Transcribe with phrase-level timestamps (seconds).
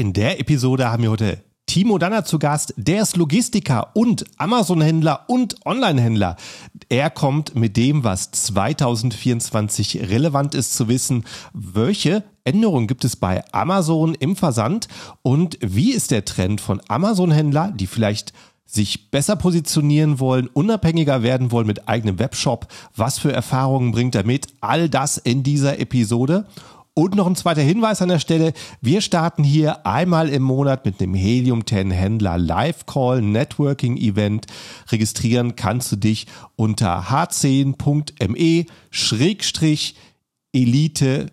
[0.00, 2.72] In der Episode haben wir heute Timo Danner zu Gast.
[2.78, 6.36] Der ist Logistiker und Amazon-Händler und Online-Händler.
[6.88, 11.26] Er kommt mit dem, was 2024 relevant ist zu wissen.
[11.52, 14.88] Welche Änderungen gibt es bei Amazon im Versand
[15.20, 18.32] und wie ist der Trend von Amazon-Händler, die vielleicht
[18.64, 22.68] sich besser positionieren wollen, unabhängiger werden wollen mit eigenem Webshop.
[22.96, 24.46] Was für Erfahrungen bringt er mit?
[24.62, 26.46] All das in dieser Episode.
[26.94, 28.52] Und noch ein zweiter Hinweis an der Stelle.
[28.80, 34.46] Wir starten hier einmal im Monat mit einem Helium 10 Händler Live Call Networking Event.
[34.90, 36.26] Registrieren kannst du dich
[36.56, 39.94] unter h10.me schrägstrich
[40.52, 41.28] elite-de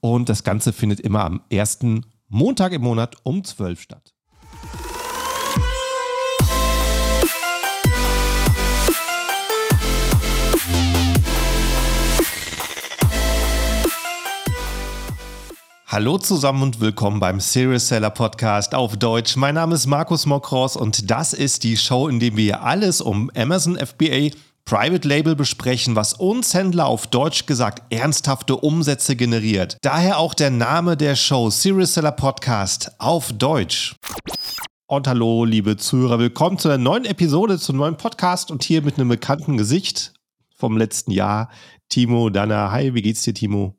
[0.00, 4.12] und das Ganze findet immer am ersten Montag im Monat um 12 statt.
[15.94, 19.36] Hallo zusammen und willkommen beim Serious Seller Podcast auf Deutsch.
[19.36, 23.30] Mein Name ist Markus Mokros und das ist die Show, in der wir alles um
[23.36, 24.30] Amazon FBA
[24.64, 29.76] Private Label besprechen, was uns Händler auf Deutsch gesagt ernsthafte Umsätze generiert.
[29.82, 33.94] Daher auch der Name der Show Serious Seller Podcast auf Deutsch.
[34.88, 38.98] Und hallo, liebe Zuhörer, willkommen zu einer neuen Episode, zum neuen Podcast und hier mit
[38.98, 40.12] einem bekannten Gesicht
[40.56, 41.50] vom letzten Jahr,
[41.88, 42.72] Timo Danner.
[42.72, 43.76] Hi, wie geht's dir, Timo?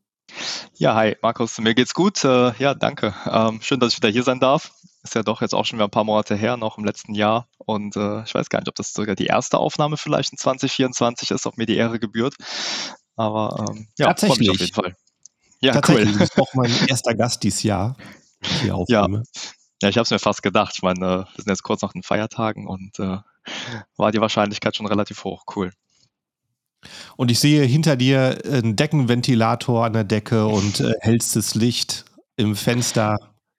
[0.73, 2.23] Ja, hi, Markus, mir geht's gut.
[2.23, 3.13] Äh, ja, danke.
[3.25, 4.71] Ähm, schön, dass ich wieder hier sein darf.
[5.03, 7.47] Ist ja doch jetzt auch schon wieder ein paar Monate her, noch im letzten Jahr.
[7.57, 11.31] Und äh, ich weiß gar nicht, ob das sogar die erste Aufnahme vielleicht in 2024
[11.31, 12.35] ist, ob mir die Ehre gebührt.
[13.15, 14.49] Aber ähm, ja, Tatsächlich.
[14.49, 14.95] auf jeden Fall.
[15.61, 16.13] Ja, Tatsächlich.
[16.13, 16.19] cool.
[16.19, 17.95] Bist auch mein erster Gast dieses Jahr.
[18.61, 18.85] Ja.
[18.87, 20.73] ja, ich habe es mir fast gedacht.
[20.75, 23.17] Ich meine, äh, wir sind jetzt kurz nach den Feiertagen und äh,
[23.97, 25.45] war die Wahrscheinlichkeit schon relativ hoch.
[25.55, 25.71] Cool.
[27.17, 32.05] Und ich sehe hinter dir einen Deckenventilator an der Decke und äh, hellstes Licht
[32.35, 33.17] im Fenster.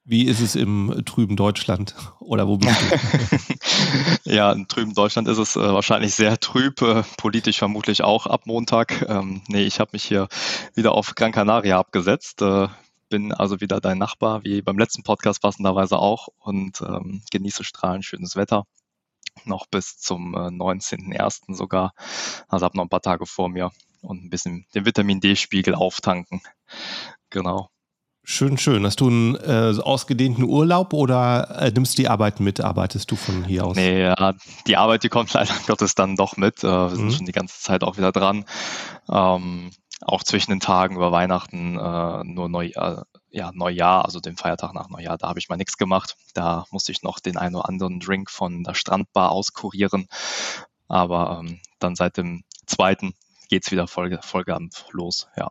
[0.08, 1.96] Wie ist es im trüben Deutschland?
[2.20, 4.30] Oder wo bist du?
[4.30, 8.42] ja, in trüben Deutschland ist es äh, wahrscheinlich sehr trüb, äh, politisch vermutlich auch ab
[8.46, 9.04] Montag.
[9.08, 10.28] Ähm, nee, ich habe mich hier
[10.74, 12.40] wieder auf Gran Canaria abgesetzt.
[12.40, 12.68] Äh,
[13.08, 18.04] bin also wieder dein Nachbar, wie beim letzten Podcast passenderweise auch und ähm, genieße strahlend
[18.04, 18.64] schönes Wetter
[19.44, 21.54] noch bis zum äh, 19.01.
[21.54, 21.92] sogar.
[22.48, 23.70] Also habe noch ein paar Tage vor mir
[24.02, 26.40] und ein bisschen den Vitamin D-Spiegel auftanken.
[27.30, 27.68] Genau.
[28.28, 28.84] Schön, schön.
[28.84, 32.60] Hast du einen äh, ausgedehnten Urlaub oder äh, nimmst du die Arbeit mit?
[32.60, 33.76] Arbeitest du von hier aus?
[33.76, 34.34] Nee, ja,
[34.66, 36.64] die Arbeit, die kommt leider Gottes dann doch mit.
[36.64, 37.10] Äh, wir sind mhm.
[37.12, 38.44] schon die ganze Zeit auch wieder dran.
[39.08, 39.70] Ähm,
[40.00, 42.96] auch zwischen den Tagen über Weihnachten äh, nur neu, äh,
[43.30, 46.16] ja, Neujahr, also dem Feiertag nach Neujahr, da habe ich mal nichts gemacht.
[46.34, 50.08] Da musste ich noch den einen oder anderen Drink von der Strandbar auskurieren.
[50.88, 53.14] Aber ähm, dann seit dem zweiten
[53.48, 55.48] geht es wieder voll, Vollgampf los, ja.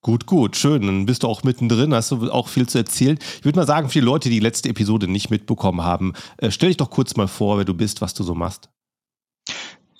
[0.00, 0.82] Gut, gut, schön.
[0.82, 3.18] Dann bist du auch mittendrin, hast du auch viel zu erzählen.
[3.38, 6.50] Ich würde mal sagen, für die Leute, die die letzte Episode nicht mitbekommen haben, äh,
[6.50, 8.70] stell dich doch kurz mal vor, wer du bist, was du so machst.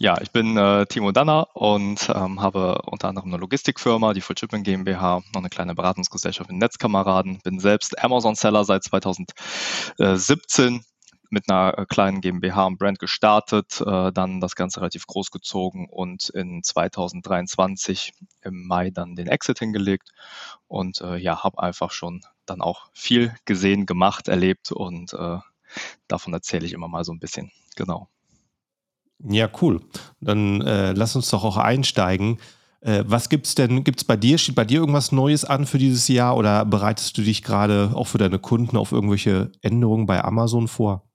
[0.01, 4.39] Ja, ich bin äh, Timo Danner und ähm, habe unter anderem eine Logistikfirma, die Full
[4.39, 10.85] Shipment GmbH, noch eine kleine Beratungsgesellschaft in Netzkameraden, bin selbst Amazon-Seller seit 2017
[11.31, 15.89] mit einer äh, kleinen GmbH und Brand gestartet, äh, dann das Ganze relativ groß gezogen
[15.91, 20.11] und in 2023 im Mai dann den Exit hingelegt
[20.69, 25.39] und äh, ja, habe einfach schon dann auch viel gesehen, gemacht, erlebt und äh,
[26.07, 27.51] davon erzähle ich immer mal so ein bisschen.
[27.75, 28.09] Genau.
[29.25, 29.81] Ja, cool.
[30.21, 32.39] Dann äh, lass uns doch auch einsteigen.
[32.81, 36.07] Äh, was gibt's denn, gibt's bei dir, steht bei dir irgendwas Neues an für dieses
[36.07, 40.69] Jahr oder bereitest du dich gerade auch für deine Kunden auf irgendwelche Änderungen bei Amazon
[40.69, 41.09] vor?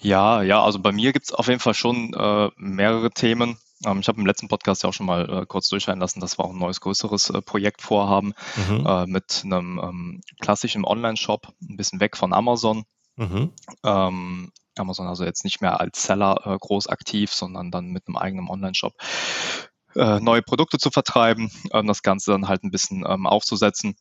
[0.00, 3.56] Ja, ja, also bei mir gibt es auf jeden Fall schon äh, mehrere Themen.
[3.86, 6.38] Ähm, ich habe im letzten Podcast ja auch schon mal äh, kurz durchscheinen lassen, dass
[6.38, 8.34] wir auch ein neues, größeres äh, Projekt vorhaben
[8.68, 8.86] mhm.
[8.86, 12.84] Äh, mit einem ähm, klassischen Online-Shop, ein bisschen weg von Amazon.
[13.16, 13.52] Mhm.
[13.84, 18.16] Ähm, Amazon also jetzt nicht mehr als Seller äh, groß aktiv, sondern dann mit einem
[18.16, 18.94] eigenen Online-Shop
[19.96, 23.96] äh, neue Produkte zu vertreiben, ähm, das Ganze dann halt ein bisschen ähm, aufzusetzen.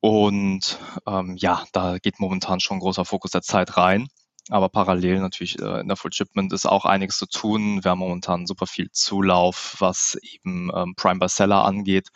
[0.00, 4.08] Und ähm, ja, da geht momentan schon großer Fokus der Zeit rein.
[4.50, 7.82] Aber parallel natürlich äh, in der Full Shipment ist auch einiges zu tun.
[7.82, 12.08] Wir haben momentan super viel Zulauf, was eben ähm, Prime by Seller angeht.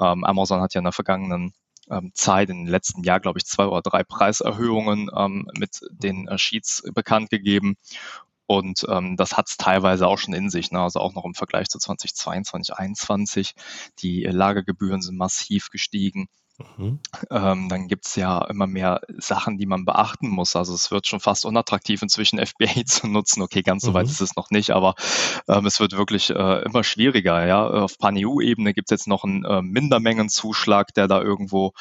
[0.00, 1.52] Ähm, Amazon hat ja in der vergangenen
[1.90, 6.28] ähm, Zeit, in den letzten Jahr, glaube ich, zwei oder drei Preiserhöhungen ähm, mit den
[6.28, 7.76] äh, Sheets bekannt gegeben.
[8.46, 10.80] Und ähm, das hat es teilweise auch schon in sich, ne?
[10.80, 13.54] also auch noch im Vergleich zu 2022, 2021.
[14.00, 16.28] Die Lagergebühren sind massiv gestiegen.
[16.58, 17.00] Mhm.
[17.30, 20.54] Ähm, dann gibt es ja immer mehr Sachen, die man beachten muss.
[20.54, 23.42] Also es wird schon fast unattraktiv inzwischen FBA zu nutzen.
[23.42, 24.10] Okay, ganz so weit mhm.
[24.10, 24.94] ist es noch nicht, aber
[25.48, 27.46] ähm, es wird wirklich äh, immer schwieriger.
[27.46, 27.66] Ja?
[27.66, 31.72] Auf Pan-EU-Ebene gibt es jetzt noch einen äh, Mindermengenzuschlag, der da irgendwo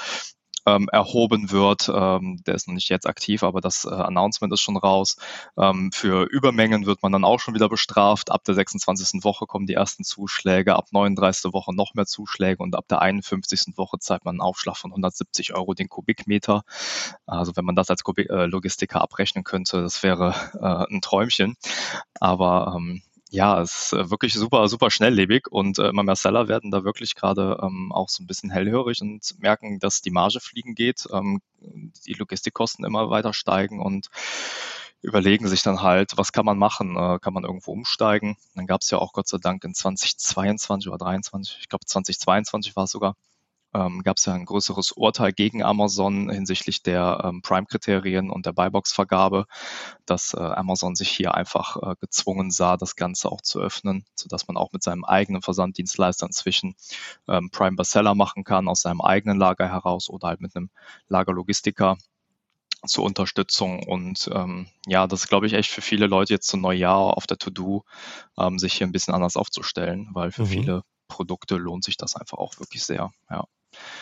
[0.66, 1.92] ähm, erhoben wird.
[1.94, 5.18] Ähm, der ist noch nicht jetzt aktiv, aber das äh, Announcement ist schon raus.
[5.58, 8.32] Ähm, für Übermengen wird man dann auch schon wieder bestraft.
[8.32, 9.24] Ab der 26.
[9.24, 11.54] Woche kommen die ersten Zuschläge, ab 39.
[11.54, 13.78] Woche noch mehr Zuschläge und ab der 51.
[13.78, 16.64] Woche zahlt man einen Aufschlag von 170 Euro den Kubikmeter.
[17.26, 21.58] Also wenn man das als Kubik äh, Logistiker abrechnen könnte, das wäre äh, ein Träumchen.
[22.20, 23.02] Aber ähm,
[23.34, 26.84] ja, es ist äh, wirklich super, super schnelllebig und äh, immer mehr Seller werden da
[26.84, 31.08] wirklich gerade ähm, auch so ein bisschen hellhörig und merken, dass die Marge fliegen geht,
[31.12, 34.10] ähm, die Logistikkosten immer weiter steigen und
[35.02, 36.96] überlegen sich dann halt, was kann man machen?
[36.96, 38.38] Äh, kann man irgendwo umsteigen?
[38.54, 42.76] Dann gab es ja auch Gott sei Dank in 2022 oder 2023, ich glaube 2022
[42.76, 43.16] war es sogar,
[43.74, 48.54] ähm, gab es ja ein größeres Urteil gegen Amazon hinsichtlich der ähm, Prime-Kriterien und der
[48.54, 49.46] Buybox-Vergabe,
[50.06, 54.48] dass äh, Amazon sich hier einfach äh, gezwungen sah, das Ganze auch zu öffnen, sodass
[54.48, 56.76] man auch mit seinem eigenen Versanddienstleister inzwischen
[57.28, 60.70] ähm, Prime Bestseller machen kann, aus seinem eigenen Lager heraus oder halt mit einem
[61.08, 61.98] Lagerlogistiker
[62.86, 63.84] zur Unterstützung.
[63.84, 67.28] Und ähm, ja, das ist, glaube ich, echt für viele Leute jetzt zum Neujahr auf
[67.28, 67.84] der To-Do,
[68.38, 70.48] ähm, sich hier ein bisschen anders aufzustellen, weil für mhm.
[70.48, 73.12] viele Produkte lohnt sich das einfach auch wirklich sehr.
[73.30, 73.46] Ja.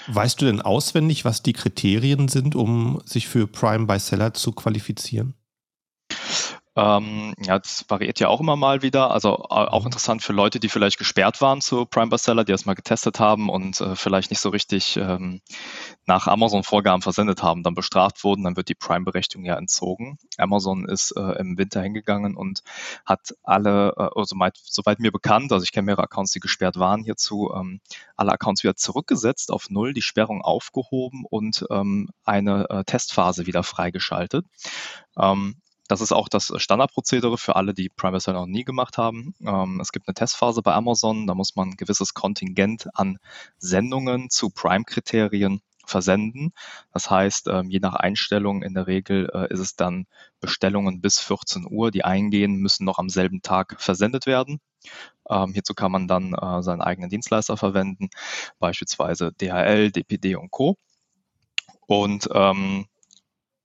[0.08, 4.52] Weißt du denn auswendig, was die Kriterien sind, um sich für Prime by Seller zu
[4.52, 5.36] qualifizieren?
[6.78, 9.12] Ähm, ja, das variiert ja auch immer mal wieder.
[9.12, 9.88] Also auch mhm.
[9.88, 13.50] interessant für Leute, die vielleicht gesperrt waren zu Prime Bestseller, die das mal getestet haben
[13.50, 15.42] und äh, vielleicht nicht so richtig ähm,
[16.06, 20.18] nach Amazon-Vorgaben versendet haben, dann bestraft wurden, dann wird die Prime-Berechtigung ja entzogen.
[20.38, 22.64] Amazon ist äh, im Winter hingegangen und
[23.06, 26.80] hat alle, äh, also soweit, soweit mir bekannt, also ich kenne mehrere Accounts, die gesperrt
[26.80, 27.82] waren hierzu, ähm,
[28.16, 33.64] alle Accounts wieder zurückgesetzt auf Null, die Sperrung aufgehoben und ähm, eine äh, Testphase wieder
[33.64, 34.46] freigeschaltet.
[35.18, 35.58] Ähm,
[35.92, 39.36] das ist auch das Standardprozedere für alle, die Prime Bestseller noch nie gemacht haben.
[39.46, 43.18] Ähm, es gibt eine Testphase bei Amazon, da muss man ein gewisses Kontingent an
[43.58, 46.54] Sendungen zu Prime-Kriterien versenden.
[46.94, 50.06] Das heißt, ähm, je nach Einstellung in der Regel äh, ist es dann
[50.40, 54.62] Bestellungen bis 14 Uhr, die eingehen, müssen noch am selben Tag versendet werden.
[55.30, 58.08] Ähm, hierzu kann man dann äh, seinen eigenen Dienstleister verwenden,
[58.60, 60.78] beispielsweise DHL, DPD und Co.
[61.86, 62.86] Und ähm,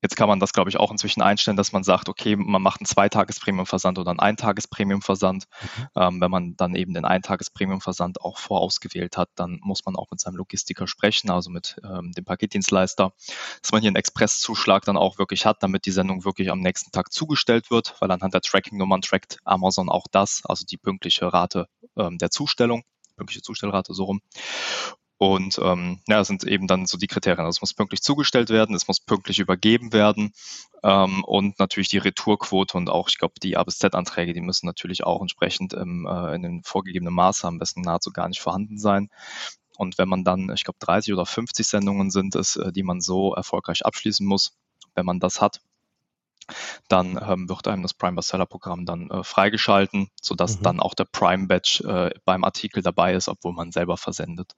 [0.02, 2.80] Jetzt kann man das, glaube ich, auch inzwischen einstellen, dass man sagt, okay, man macht
[2.80, 5.44] einen Zweitages-Premium-Versand oder einen Eintages-Premium-Versand.
[5.44, 5.86] Mhm.
[5.96, 10.20] Ähm, wenn man dann eben den Eintages-Premium-Versand auch vorausgewählt hat, dann muss man auch mit
[10.20, 13.12] seinem Logistiker sprechen, also mit ähm, dem Paketdienstleister,
[13.62, 16.92] dass man hier einen Expresszuschlag dann auch wirklich hat, damit die Sendung wirklich am nächsten
[16.92, 21.68] Tag zugestellt wird, weil anhand der Tracking-Nummern trackt Amazon auch das, also die pünktliche Rate
[21.96, 22.82] ähm, der Zustellung
[23.16, 24.20] pünktliche Zustellrate so rum.
[25.18, 27.46] Und ähm, ja, das sind eben dann so die Kriterien.
[27.46, 30.32] Also es muss pünktlich zugestellt werden, es muss pünktlich übergeben werden
[30.82, 34.66] ähm, und natürlich die Retourquote und auch, ich glaube, die A bis Z-Anträge, die müssen
[34.66, 38.78] natürlich auch entsprechend im, äh, in den vorgegebenen Maße am besten nahezu gar nicht vorhanden
[38.78, 39.08] sein.
[39.78, 43.00] Und wenn man dann, ich glaube, 30 oder 50 Sendungen sind es, äh, die man
[43.00, 44.54] so erfolgreich abschließen muss,
[44.94, 45.60] wenn man das hat,
[46.88, 50.62] dann ähm, wird einem das Prime Bestseller Programm dann äh, freigeschalten, sodass mhm.
[50.62, 54.56] dann auch der Prime Badge äh, beim Artikel dabei ist, obwohl man selber versendet.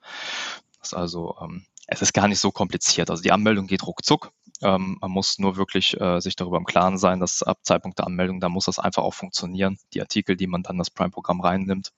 [0.79, 3.11] Das ist also, ähm, es ist gar nicht so kompliziert.
[3.11, 4.31] Also die Anmeldung geht ruckzuck.
[4.61, 8.07] Ähm, man muss nur wirklich äh, sich darüber im Klaren sein, dass ab Zeitpunkt der
[8.07, 9.79] Anmeldung, da muss das einfach auch funktionieren.
[9.95, 11.93] Die Artikel, die man dann das Prime-Programm reinnimmt,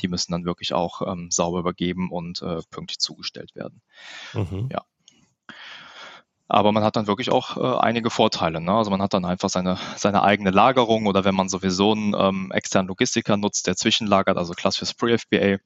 [0.00, 3.82] die müssen dann wirklich auch ähm, sauber übergeben und äh, pünktlich zugestellt werden.
[4.32, 4.68] Mhm.
[4.72, 4.84] Ja.
[6.48, 8.60] Aber man hat dann wirklich auch äh, einige Vorteile.
[8.60, 8.72] Ne?
[8.72, 12.52] Also man hat dann einfach seine, seine eigene Lagerung oder wenn man sowieso einen ähm,
[12.52, 15.58] externen Logistiker nutzt, der zwischenlagert, also klassisches Pre-FBA,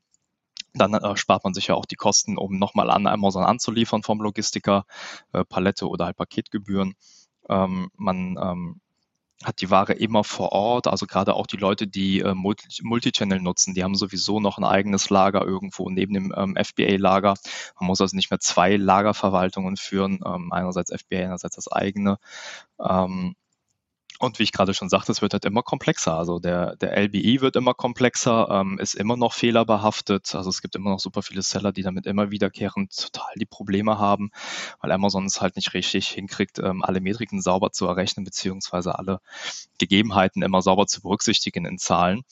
[0.75, 4.21] dann äh, spart man sich ja auch die Kosten, um nochmal an Amazon anzuliefern vom
[4.23, 4.87] Logistiker,
[5.33, 6.95] äh, Palette oder halt Paketgebühren.
[7.49, 8.81] Ähm, man ähm,
[9.42, 10.87] hat die Ware immer vor Ort.
[10.87, 15.09] Also gerade auch die Leute, die äh, Multichannel nutzen, die haben sowieso noch ein eigenes
[15.11, 17.35] Lager irgendwo neben dem ähm, FBA-Lager.
[17.78, 22.18] Man muss also nicht mehr zwei Lagerverwaltungen führen, ähm, einerseits FBA, einerseits das eigene.
[22.78, 23.35] Ähm,
[24.21, 26.15] und wie ich gerade schon sagte, es wird halt immer komplexer.
[26.15, 30.35] Also der, der LBI wird immer komplexer, ähm, ist immer noch fehlerbehaftet.
[30.35, 33.99] Also es gibt immer noch super viele Seller, die damit immer wiederkehrend total die Probleme
[33.99, 34.31] haben,
[34.83, 39.21] weil Amazon es halt nicht richtig hinkriegt, ähm, alle Metriken sauber zu errechnen, beziehungsweise alle
[39.79, 42.23] Gegebenheiten immer sauber zu berücksichtigen in Zahlen.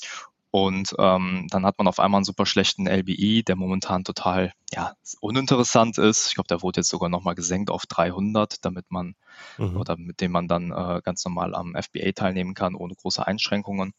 [0.50, 4.94] Und ähm, dann hat man auf einmal einen super schlechten LBI, der momentan total ja,
[5.20, 6.28] uninteressant ist.
[6.28, 9.14] Ich glaube, der wurde jetzt sogar nochmal gesenkt auf 300, damit man
[9.58, 9.76] mhm.
[9.76, 13.92] oder mit dem man dann äh, ganz normal am FBA teilnehmen kann, ohne große Einschränkungen.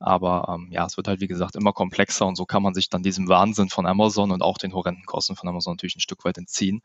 [0.00, 2.88] Aber ähm, ja, es wird halt, wie gesagt, immer komplexer und so kann man sich
[2.88, 6.24] dann diesem Wahnsinn von Amazon und auch den horrenden Kosten von Amazon natürlich ein Stück
[6.24, 6.82] weit entziehen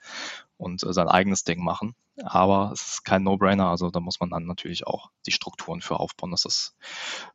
[0.58, 1.96] und äh, sein eigenes Ding machen.
[2.24, 6.00] Aber es ist kein No-Brainer, also da muss man dann natürlich auch die Strukturen für
[6.00, 6.76] aufbauen, dass das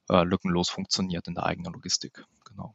[0.09, 2.25] äh, lückenlos funktioniert in der eigenen Logistik.
[2.45, 2.75] Genau.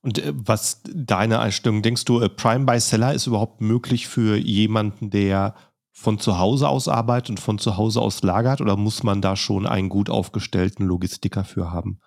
[0.00, 4.36] Und äh, was deine Einstellung, denkst du, äh, Prime by Seller ist überhaupt möglich für
[4.36, 5.54] jemanden, der
[5.94, 9.36] von zu Hause aus arbeitet und von zu Hause aus lagert oder muss man da
[9.36, 12.00] schon einen gut aufgestellten Logistiker für haben?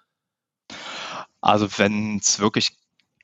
[1.39, 2.77] Also wenn es wirklich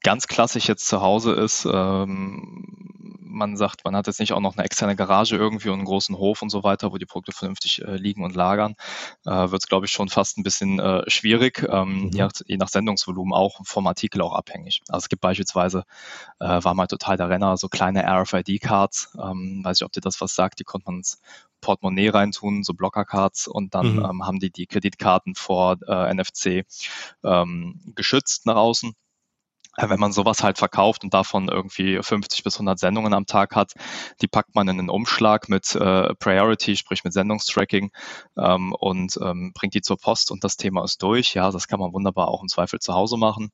[0.04, 4.56] ganz klassisch jetzt zu Hause ist, ähm, man sagt, man hat jetzt nicht auch noch
[4.56, 7.82] eine externe Garage irgendwie und einen großen Hof und so weiter, wo die Produkte vernünftig
[7.82, 8.76] äh, liegen und lagern,
[9.26, 12.10] äh, wird es, glaube ich, schon fast ein bisschen äh, schwierig, ähm, mhm.
[12.14, 14.82] je, nach, je, nach, Sendungsvolumen auch vom Artikel auch abhängig.
[14.88, 15.84] Also es gibt beispielsweise,
[16.40, 20.22] äh, war mal total der Renner, so kleine RFID-Cards, ähm, weiß ich, ob dir das
[20.22, 21.20] was sagt, die konnte man ins
[21.62, 24.06] Portemonnaie reintun, so Blocker-Cards und dann mhm.
[24.06, 26.66] ähm, haben die die Kreditkarten vor äh, NFC
[27.24, 28.94] ähm, geschützt nach außen
[29.78, 33.74] wenn man sowas halt verkauft und davon irgendwie 50 bis 100 Sendungen am Tag hat,
[34.22, 37.92] die packt man in einen Umschlag mit äh, Priority, sprich mit Sendungstracking
[38.38, 41.34] ähm, und ähm, bringt die zur Post und das Thema ist durch.
[41.34, 43.52] Ja, das kann man wunderbar auch im Zweifel zu Hause machen.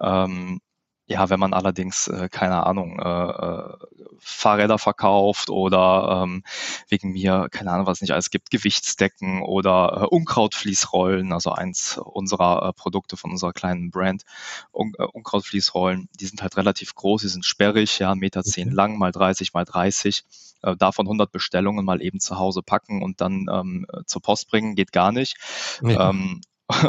[0.00, 0.60] Ähm,
[1.08, 3.76] ja, wenn man allerdings, äh, keine Ahnung, äh, äh,
[4.18, 6.44] Fahrräder verkauft oder ähm,
[6.88, 12.68] wegen mir, keine Ahnung, was nicht alles gibt, Gewichtsdecken oder äh, Unkrautfließrollen, also eins unserer
[12.68, 14.24] äh, Produkte von unserer kleinen Brand,
[14.70, 18.70] Un äh, Unkrautfließrollen, die sind halt relativ groß, die sind sperrig, ja, 1,10 Meter zehn
[18.70, 20.24] lang, mal 30 mal 30,
[20.62, 24.74] äh, davon 100 Bestellungen mal eben zu Hause packen und dann ähm, zur Post bringen,
[24.74, 25.38] geht gar nicht.
[25.82, 26.10] Ja.
[26.10, 26.42] Ähm,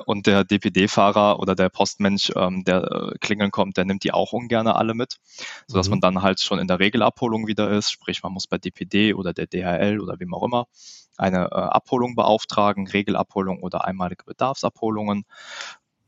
[0.06, 4.34] und der DPD-Fahrer oder der Postmensch, ähm, der äh, klingeln kommt, der nimmt die auch
[4.34, 5.18] ungern alle mit,
[5.68, 5.92] sodass mhm.
[5.92, 9.34] man dann halt schon in der Regelabholung wieder ist, sprich man muss bei DPD oder
[9.34, 10.66] der DHL oder wem auch immer
[11.18, 15.26] eine äh, Abholung beauftragen, Regelabholung oder einmalige Bedarfsabholungen.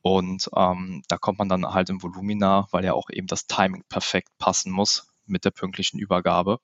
[0.02, 3.84] Und ähm, da kommt man dann halt im Volumina, weil ja auch eben das Timing
[3.88, 6.60] perfekt passen muss mit der pünktlichen Übergabe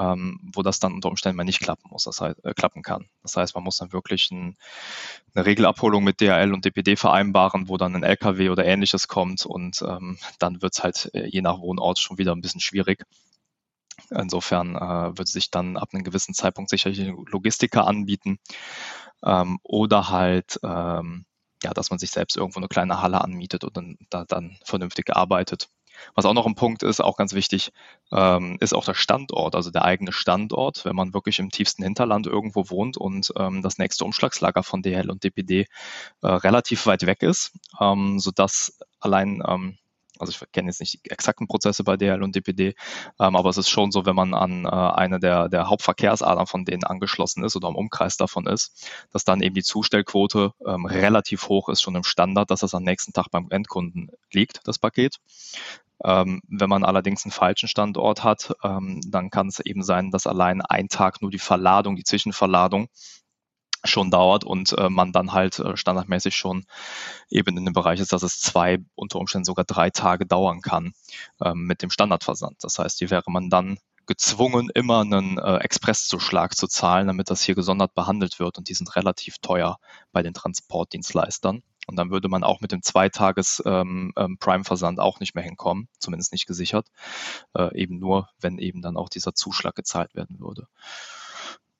[0.00, 3.08] ähm, wo das dann unter Umständen mal nicht klappen muss, das heißt, äh, klappen kann.
[3.22, 4.56] Das heißt, man muss dann wirklich ein,
[5.34, 9.82] eine Regelabholung mit DHL und DPD vereinbaren, wo dann ein LKW oder ähnliches kommt und
[9.82, 13.04] ähm, dann wird es halt äh, je nach Wohnort schon wieder ein bisschen schwierig.
[14.10, 18.38] Insofern äh, wird sich dann ab einem gewissen Zeitpunkt sicherlich Logistiker anbieten
[19.22, 21.26] ähm, oder halt ähm,
[21.62, 25.14] ja, dass man sich selbst irgendwo eine kleine Halle anmietet und dann, da dann vernünftig
[25.14, 25.68] arbeitet.
[26.14, 27.72] Was auch noch ein Punkt ist, auch ganz wichtig,
[28.12, 32.26] ähm, ist auch der Standort, also der eigene Standort, wenn man wirklich im tiefsten Hinterland
[32.26, 35.66] irgendwo wohnt und ähm, das nächste Umschlagslager von DHL und DPD
[36.22, 39.78] äh, relativ weit weg ist, ähm, sodass allein ähm,
[40.20, 42.74] also ich kenne jetzt nicht die exakten Prozesse bei DHL und DPD,
[43.18, 46.64] ähm, aber es ist schon so, wenn man an äh, eine der, der Hauptverkehrsadern von
[46.64, 51.48] denen angeschlossen ist oder im Umkreis davon ist, dass dann eben die Zustellquote ähm, relativ
[51.48, 55.16] hoch ist, schon im Standard, dass das am nächsten Tag beim Endkunden liegt, das Paket.
[56.04, 60.26] Ähm, wenn man allerdings einen falschen Standort hat, ähm, dann kann es eben sein, dass
[60.26, 62.88] allein ein Tag nur die Verladung, die Zwischenverladung
[63.84, 66.64] schon dauert und äh, man dann halt äh, standardmäßig schon
[67.30, 70.92] eben in dem Bereich ist, dass es zwei, unter Umständen sogar drei Tage dauern kann
[71.42, 72.62] ähm, mit dem Standardversand.
[72.62, 77.42] Das heißt, hier wäre man dann gezwungen, immer einen äh, Expresszuschlag zu zahlen, damit das
[77.42, 79.78] hier gesondert behandelt wird und die sind relativ teuer
[80.12, 81.62] bei den Transportdienstleistern.
[81.86, 86.32] Und dann würde man auch mit dem Zweitages ähm, ähm, auch nicht mehr hinkommen, zumindest
[86.32, 86.86] nicht gesichert.
[87.56, 90.68] Äh, eben nur, wenn eben dann auch dieser Zuschlag gezahlt werden würde.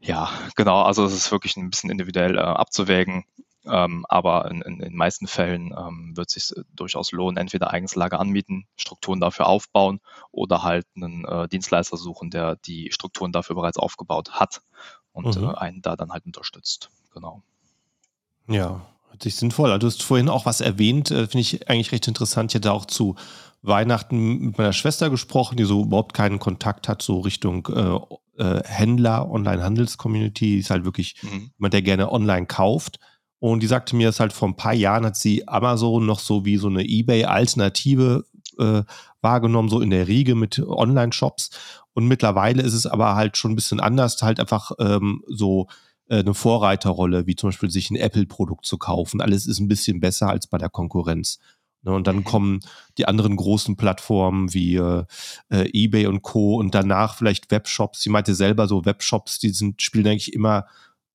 [0.01, 3.25] Ja, genau, also es ist wirklich ein bisschen individuell äh, abzuwägen.
[3.67, 7.37] Ähm, aber in, in, in den meisten Fällen ähm, wird es sich äh, durchaus lohnen,
[7.37, 10.01] entweder eigenes Lager anmieten, Strukturen dafür aufbauen
[10.33, 14.63] oder halt einen äh, Dienstleister suchen, der die Strukturen dafür bereits aufgebaut hat
[15.13, 15.51] und mhm.
[15.51, 16.91] äh, einen da dann halt unterstützt.
[17.13, 17.43] Genau.
[18.47, 18.87] Ja,
[19.23, 19.79] sich sinnvoll.
[19.79, 22.53] Du hast vorhin auch was erwähnt, äh, finde ich eigentlich recht interessant.
[22.53, 23.17] Ich hatte auch zu
[23.63, 28.63] Weihnachten mit meiner Schwester gesprochen, die so überhaupt keinen Kontakt hat, so Richtung äh, äh,
[28.65, 30.47] Händler, Online-Handels-Community.
[30.47, 31.51] Die ist halt wirklich mhm.
[31.59, 32.99] jemand, der gerne online kauft.
[33.39, 36.45] Und die sagte mir, dass halt vor ein paar Jahren hat sie Amazon noch so
[36.45, 38.25] wie so eine Ebay-Alternative
[38.59, 38.83] äh,
[39.23, 41.51] wahrgenommen, so in der Riege mit Online-Shops.
[41.95, 45.69] Und mittlerweile ist es aber halt schon ein bisschen anders, halt einfach ähm, so
[46.19, 49.21] eine Vorreiterrolle, wie zum Beispiel sich ein Apple-Produkt zu kaufen.
[49.21, 51.39] Alles ist ein bisschen besser als bei der Konkurrenz.
[51.83, 52.25] Ne, und dann mhm.
[52.25, 52.61] kommen
[52.99, 55.05] die anderen großen Plattformen wie äh,
[55.49, 56.57] äh, eBay und Co.
[56.57, 58.03] und danach vielleicht Webshops.
[58.03, 60.67] Sie meinte selber so, Webshops, die sind, spielen eigentlich immer,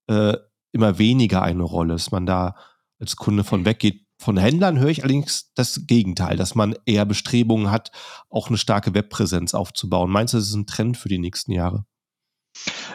[0.08, 0.36] äh,
[0.72, 2.56] immer weniger eine Rolle, dass man da
[3.00, 4.06] als Kunde von weggeht.
[4.18, 7.92] Von Händlern höre ich allerdings das Gegenteil, dass man eher Bestrebungen hat,
[8.30, 10.10] auch eine starke Webpräsenz aufzubauen.
[10.10, 11.86] Meinst du, das ist ein Trend für die nächsten Jahre?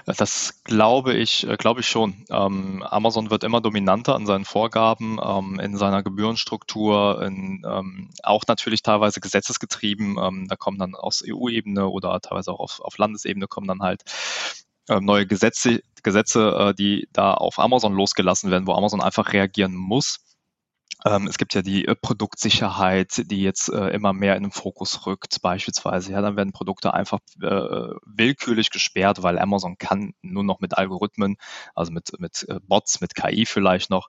[0.07, 2.25] Das glaube ich, äh, glaube ich schon.
[2.31, 8.45] Ähm, Amazon wird immer dominanter an seinen Vorgaben, ähm, in seiner Gebührenstruktur, in, ähm, auch
[8.49, 10.17] natürlich teilweise gesetzesgetrieben.
[10.21, 14.03] Ähm, da kommen dann aus EU-Ebene oder teilweise auch auf, auf Landesebene kommen dann halt
[14.89, 19.75] ähm, neue Gesetze, Gesetze, äh, die da auf Amazon losgelassen werden, wo Amazon einfach reagieren
[19.75, 20.19] muss.
[21.07, 25.07] Ähm, es gibt ja die äh, Produktsicherheit, die jetzt äh, immer mehr in den Fokus
[25.07, 26.13] rückt, beispielsweise.
[26.13, 31.37] Ja, dann werden Produkte einfach äh, willkürlich gesperrt, weil Amazon kann nur noch mit Algorithmen,
[31.75, 34.09] also mit, mit äh, Bots, mit KI vielleicht noch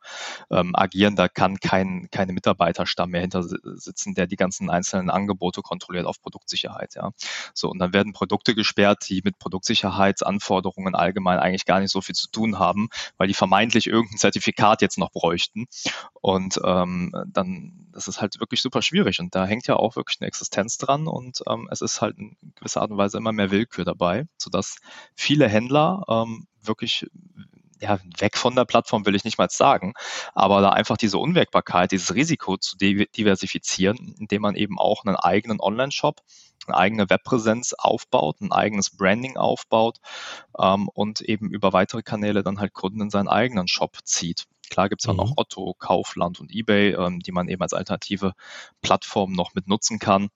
[0.50, 1.15] ähm, agieren.
[1.15, 6.21] Da kann kein, keine Mitarbeiterstamm mehr hinter sitzen, der die ganzen einzelnen Angebote kontrolliert auf
[6.21, 6.95] Produktsicherheit.
[6.95, 7.11] Ja,
[7.53, 12.15] so und dann werden Produkte gesperrt, die mit Produktsicherheitsanforderungen allgemein eigentlich gar nicht so viel
[12.15, 15.67] zu tun haben, weil die vermeintlich irgendein Zertifikat jetzt noch bräuchten.
[16.19, 19.95] Und äh, ähm, dann das ist halt wirklich super schwierig und da hängt ja auch
[19.95, 23.33] wirklich eine Existenz dran und ähm, es ist halt in gewisser Art und Weise immer
[23.33, 24.77] mehr Willkür dabei, sodass
[25.15, 27.05] viele Händler ähm, wirklich
[27.81, 29.93] ja, weg von der Plattform will ich nicht mal sagen,
[30.33, 35.59] aber da einfach diese Unwägbarkeit, dieses Risiko zu diversifizieren, indem man eben auch einen eigenen
[35.59, 36.21] Online-Shop,
[36.67, 39.97] eine eigene Webpräsenz aufbaut, ein eigenes Branding aufbaut
[40.59, 44.45] ähm, und eben über weitere Kanäle dann halt Kunden in seinen eigenen Shop zieht.
[44.71, 45.21] Klar gibt es dann mhm.
[45.21, 48.33] auch Otto, Kaufland und eBay, ähm, die man eben als alternative
[48.81, 50.29] Plattform noch mit nutzen kann.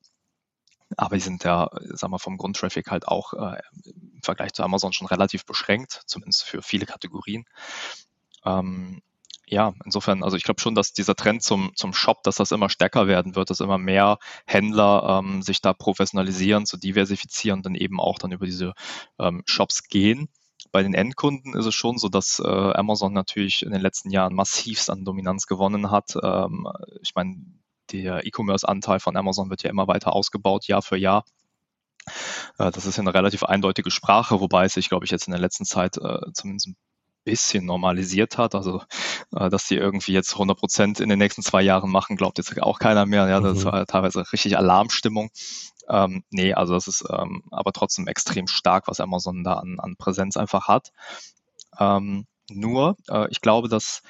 [0.98, 4.94] Aber die sind ja, sagen wir, vom Grundtraffic halt auch äh, im Vergleich zu Amazon
[4.94, 7.46] schon relativ beschränkt, zumindest für viele Kategorien.
[8.46, 9.02] Ähm,
[9.48, 12.70] ja, insofern, also ich glaube schon, dass dieser Trend zum, zum Shop, dass das immer
[12.70, 18.02] stärker werden wird, dass immer mehr Händler ähm, sich da professionalisieren, zu diversifizieren, dann eben
[18.02, 18.74] auch dann über diese
[19.18, 20.28] ähm, Shops gehen.
[20.72, 24.34] Bei den Endkunden ist es schon so, dass äh, Amazon natürlich in den letzten Jahren
[24.34, 26.16] massivst an Dominanz gewonnen hat.
[26.22, 26.68] Ähm,
[27.02, 27.38] ich meine,
[27.92, 31.24] der E-Commerce-Anteil von Amazon wird ja immer weiter ausgebaut, Jahr für Jahr.
[32.58, 35.32] Äh, das ist ja eine relativ eindeutige Sprache, wobei es sich, glaube ich, jetzt in
[35.32, 36.76] der letzten Zeit äh, zumindest ein
[37.24, 38.56] bisschen normalisiert hat.
[38.56, 38.84] Also,
[39.36, 42.62] äh, dass die irgendwie jetzt 100 Prozent in den nächsten zwei Jahren machen, glaubt jetzt
[42.62, 43.28] auch keiner mehr.
[43.28, 43.66] Ja, das mhm.
[43.66, 45.30] war teilweise richtig Alarmstimmung.
[45.90, 49.96] Ähm, nee, also das ist ähm, aber trotzdem extrem stark, was Amazon da an, an
[49.98, 50.92] Präsenz einfach hat.
[51.80, 54.02] Ähm, nur, äh, ich glaube, dass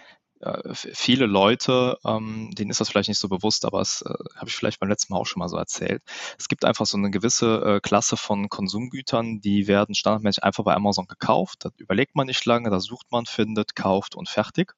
[0.42, 4.48] äh, viele Leute, ähm, denen ist das vielleicht nicht so bewusst, aber das äh, habe
[4.48, 6.04] ich vielleicht beim letzten Mal auch schon mal so erzählt.
[6.38, 10.76] Es gibt einfach so eine gewisse äh, Klasse von Konsumgütern, die werden standardmäßig einfach bei
[10.76, 11.60] Amazon gekauft.
[11.62, 14.74] Da überlegt man nicht lange, da sucht man, findet, kauft und fertig.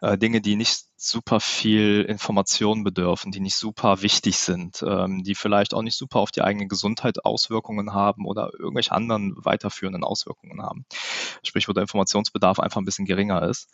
[0.00, 5.34] Äh, Dinge, die nicht super viel Information bedürfen, die nicht super wichtig sind, ähm, die
[5.34, 10.62] vielleicht auch nicht super auf die eigene Gesundheit Auswirkungen haben oder irgendwelche anderen weiterführenden Auswirkungen
[10.62, 10.86] haben.
[11.42, 13.68] Sprich, wo der Informationsbedarf einfach ein bisschen geringer ist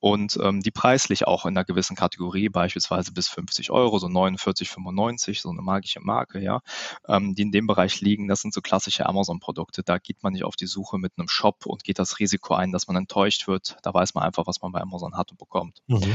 [0.00, 5.40] und ähm, die preislich auch in einer gewissen Kategorie, beispielsweise bis 50 Euro, so 49,95,
[5.40, 6.60] so eine magische Marke, ja,
[7.08, 9.82] ähm, die in dem Bereich liegen, das sind so klassische Amazon-Produkte.
[9.82, 12.72] Da geht man nicht auf die Suche mit einem Shop und geht das Risiko ein,
[12.72, 13.78] dass man enttäuscht wird.
[13.82, 15.82] Da weiß man einfach, was man bei Amazon hat und bekommt.
[15.86, 16.14] Mhm.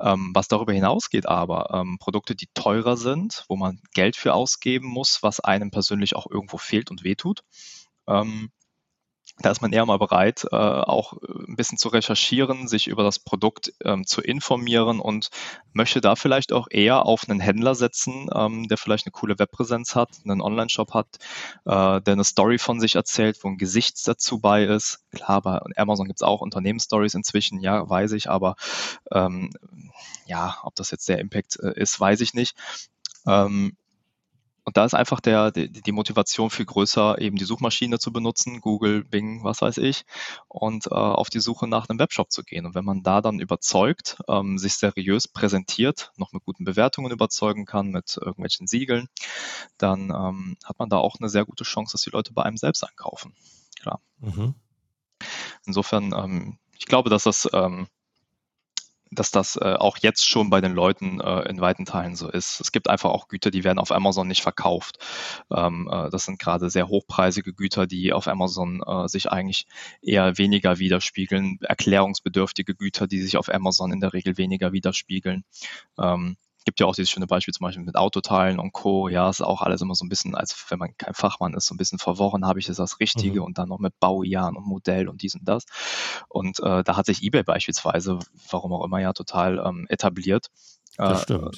[0.00, 4.88] Ähm, was darüber hinausgeht aber, ähm, Produkte, die teurer sind, wo man Geld für ausgeben
[4.88, 7.42] muss, was einem persönlich auch irgendwo fehlt und wehtut.
[8.06, 8.50] Ähm,
[9.40, 13.18] da ist man eher mal bereit, äh, auch ein bisschen zu recherchieren, sich über das
[13.18, 15.28] Produkt ähm, zu informieren und
[15.72, 19.94] möchte da vielleicht auch eher auf einen Händler setzen, ähm, der vielleicht eine coole Webpräsenz
[19.94, 21.18] hat, einen Online-Shop hat,
[21.64, 25.04] äh, der eine Story von sich erzählt, wo ein Gesicht dazu bei ist.
[25.12, 28.56] Klar, bei Amazon gibt es auch Unternehmensstories inzwischen, ja, weiß ich, aber
[29.12, 29.50] ähm,
[30.26, 32.56] ja, ob das jetzt der Impact äh, ist, weiß ich nicht.
[33.26, 33.76] Ähm,
[34.68, 38.60] und da ist einfach der, die, die, Motivation viel größer, eben die Suchmaschine zu benutzen,
[38.60, 40.04] Google, Bing, was weiß ich,
[40.46, 42.66] und äh, auf die Suche nach einem Webshop zu gehen.
[42.66, 47.64] Und wenn man da dann überzeugt, ähm, sich seriös präsentiert, noch mit guten Bewertungen überzeugen
[47.64, 49.08] kann, mit irgendwelchen Siegeln,
[49.78, 52.58] dann ähm, hat man da auch eine sehr gute Chance, dass die Leute bei einem
[52.58, 53.32] selbst einkaufen.
[53.80, 54.02] Klar.
[54.18, 54.54] Mhm.
[55.64, 57.86] Insofern, ähm, ich glaube, dass das ähm,
[59.10, 62.60] dass das äh, auch jetzt schon bei den Leuten äh, in weiten Teilen so ist.
[62.60, 64.98] Es gibt einfach auch Güter, die werden auf Amazon nicht verkauft.
[65.50, 69.66] Ähm, äh, das sind gerade sehr hochpreisige Güter, die auf Amazon äh, sich eigentlich
[70.02, 71.58] eher weniger widerspiegeln.
[71.62, 75.44] Erklärungsbedürftige Güter, die sich auf Amazon in der Regel weniger widerspiegeln.
[75.98, 76.36] Ähm,
[76.68, 79.08] gibt ja auch dieses schöne Beispiel zum Beispiel mit Autoteilen und Co.
[79.08, 81.74] Ja, ist auch alles immer so ein bisschen, als wenn man kein Fachmann ist, so
[81.74, 83.46] ein bisschen verworren, habe ich jetzt das Richtige mhm.
[83.46, 85.64] und dann noch mit Baujahren und Modell und dies und das.
[86.28, 88.18] Und äh, da hat sich eBay beispielsweise,
[88.50, 90.48] warum auch immer ja, total ähm, etabliert.
[90.98, 91.12] Äh.
[91.32, 91.50] Äh,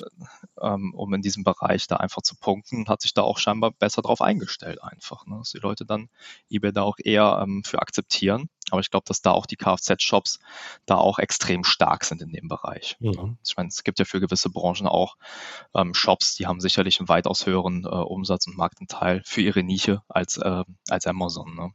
[0.61, 4.03] ähm, um in diesem Bereich da einfach zu punkten, hat sich da auch scheinbar besser
[4.03, 5.38] drauf eingestellt einfach, ne?
[5.38, 6.09] dass die Leute dann
[6.50, 10.38] eBay da auch eher ähm, für akzeptieren aber ich glaube, dass da auch die Kfz-Shops
[10.87, 12.96] da auch extrem stark sind in dem Bereich.
[13.00, 13.38] Mhm.
[13.44, 15.16] Ich meine, es gibt ja für gewisse Branchen auch
[15.74, 20.03] ähm, Shops, die haben sicherlich einen weitaus höheren äh, Umsatz und Marktanteil für ihre Nische
[20.09, 21.55] als, äh, als Amazon.
[21.55, 21.72] Ne?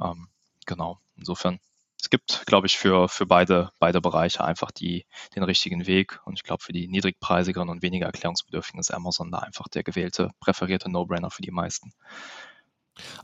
[0.00, 0.28] Ähm,
[0.64, 1.60] genau, insofern.
[2.00, 6.20] Es gibt, glaube ich, für, für beide, beide Bereiche einfach die, den richtigen Weg.
[6.24, 10.30] Und ich glaube, für die niedrigpreisigeren und weniger erklärungsbedürftigen ist Amazon da einfach der gewählte,
[10.40, 11.92] präferierte No-Brainer für die meisten.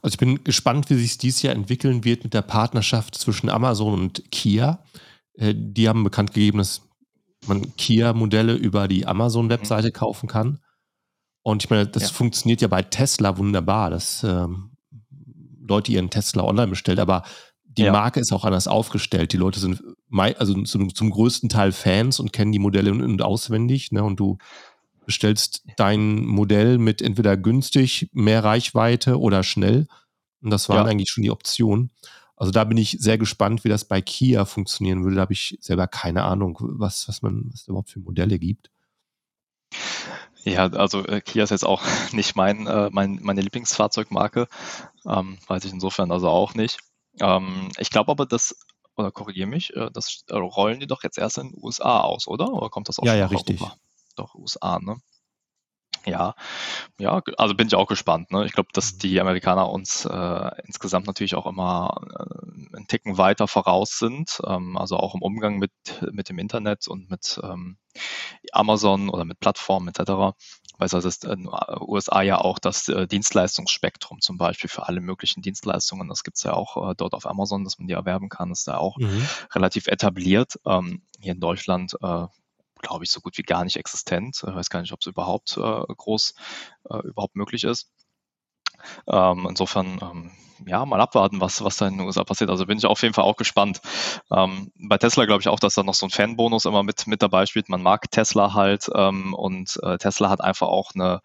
[0.02, 3.94] Also ich bin gespannt, wie sich dies Jahr entwickeln wird mit der Partnerschaft zwischen Amazon
[3.94, 4.84] und Kia.
[5.34, 6.82] Äh, die haben bekannt gegeben, dass
[7.46, 9.92] man Kia-Modelle über die Amazon-Webseite mhm.
[9.92, 10.60] kaufen kann.
[11.42, 12.08] Und ich meine, das ja.
[12.10, 14.76] funktioniert ja bei Tesla wunderbar, dass ähm,
[15.66, 17.24] Leute ihren Tesla online bestellt, aber
[17.78, 17.92] die ja.
[17.92, 19.32] Marke ist auch anders aufgestellt.
[19.32, 23.22] Die Leute sind also zum, zum größten Teil Fans und kennen die Modelle und, und
[23.22, 23.92] auswendig.
[23.92, 24.04] Ne?
[24.04, 24.38] Und du
[25.06, 29.86] bestellst dein Modell mit entweder günstig, mehr Reichweite oder schnell.
[30.42, 30.90] Und das waren ja.
[30.90, 31.90] eigentlich schon die Optionen.
[32.36, 35.16] Also da bin ich sehr gespannt, wie das bei Kia funktionieren würde.
[35.16, 38.70] Da habe ich selber keine Ahnung, was, was man, was es überhaupt für Modelle gibt.
[40.44, 41.82] Ja, also äh, Kia ist jetzt auch
[42.12, 44.48] nicht mein, äh, mein meine Lieblingsfahrzeugmarke.
[45.06, 46.78] Ähm, weiß ich insofern also auch nicht.
[47.20, 48.54] Ähm, ich glaube aber, dass,
[48.96, 52.26] oder korrigiere mich, äh, das äh, rollen die doch jetzt erst in den USA aus,
[52.26, 52.52] oder?
[52.52, 53.60] Oder kommt das auch ja, schon ja, richtig.
[53.60, 53.76] Europa?
[54.16, 54.96] Doch, USA, ne?
[56.04, 56.34] Ja,
[56.98, 58.32] ja, also bin ich auch gespannt.
[58.32, 58.44] Ne?
[58.44, 58.98] Ich glaube, dass mhm.
[58.98, 64.76] die Amerikaner uns äh, insgesamt natürlich auch immer äh, einen Ticken weiter voraus sind, ähm,
[64.76, 65.72] also auch im Umgang mit,
[66.10, 67.78] mit dem Internet und mit ähm,
[68.52, 70.36] Amazon oder mit Plattformen etc.
[70.84, 71.48] Es ist in den
[71.80, 76.08] USA ja auch das äh, Dienstleistungsspektrum zum Beispiel für alle möglichen Dienstleistungen.
[76.08, 78.68] Das gibt es ja auch äh, dort auf Amazon, dass man die erwerben kann, ist
[78.68, 79.26] da auch mhm.
[79.52, 80.58] relativ etabliert.
[80.66, 82.26] Ähm, hier in Deutschland äh,
[82.82, 84.42] glaube ich, so gut wie gar nicht existent.
[84.46, 85.60] Ich weiß gar nicht, ob es überhaupt äh,
[85.96, 86.34] groß
[86.90, 87.88] äh, überhaupt möglich ist.
[89.06, 90.30] Ähm, insofern, ähm,
[90.66, 92.50] ja, mal abwarten, was, was da in den USA passiert.
[92.50, 93.80] Also bin ich auf jeden Fall auch gespannt.
[94.30, 97.22] Ähm, bei Tesla glaube ich auch, dass da noch so ein Fanbonus immer mit, mit
[97.22, 97.68] dabei spielt.
[97.68, 101.20] Man mag Tesla halt ähm, und äh, Tesla hat einfach auch eine,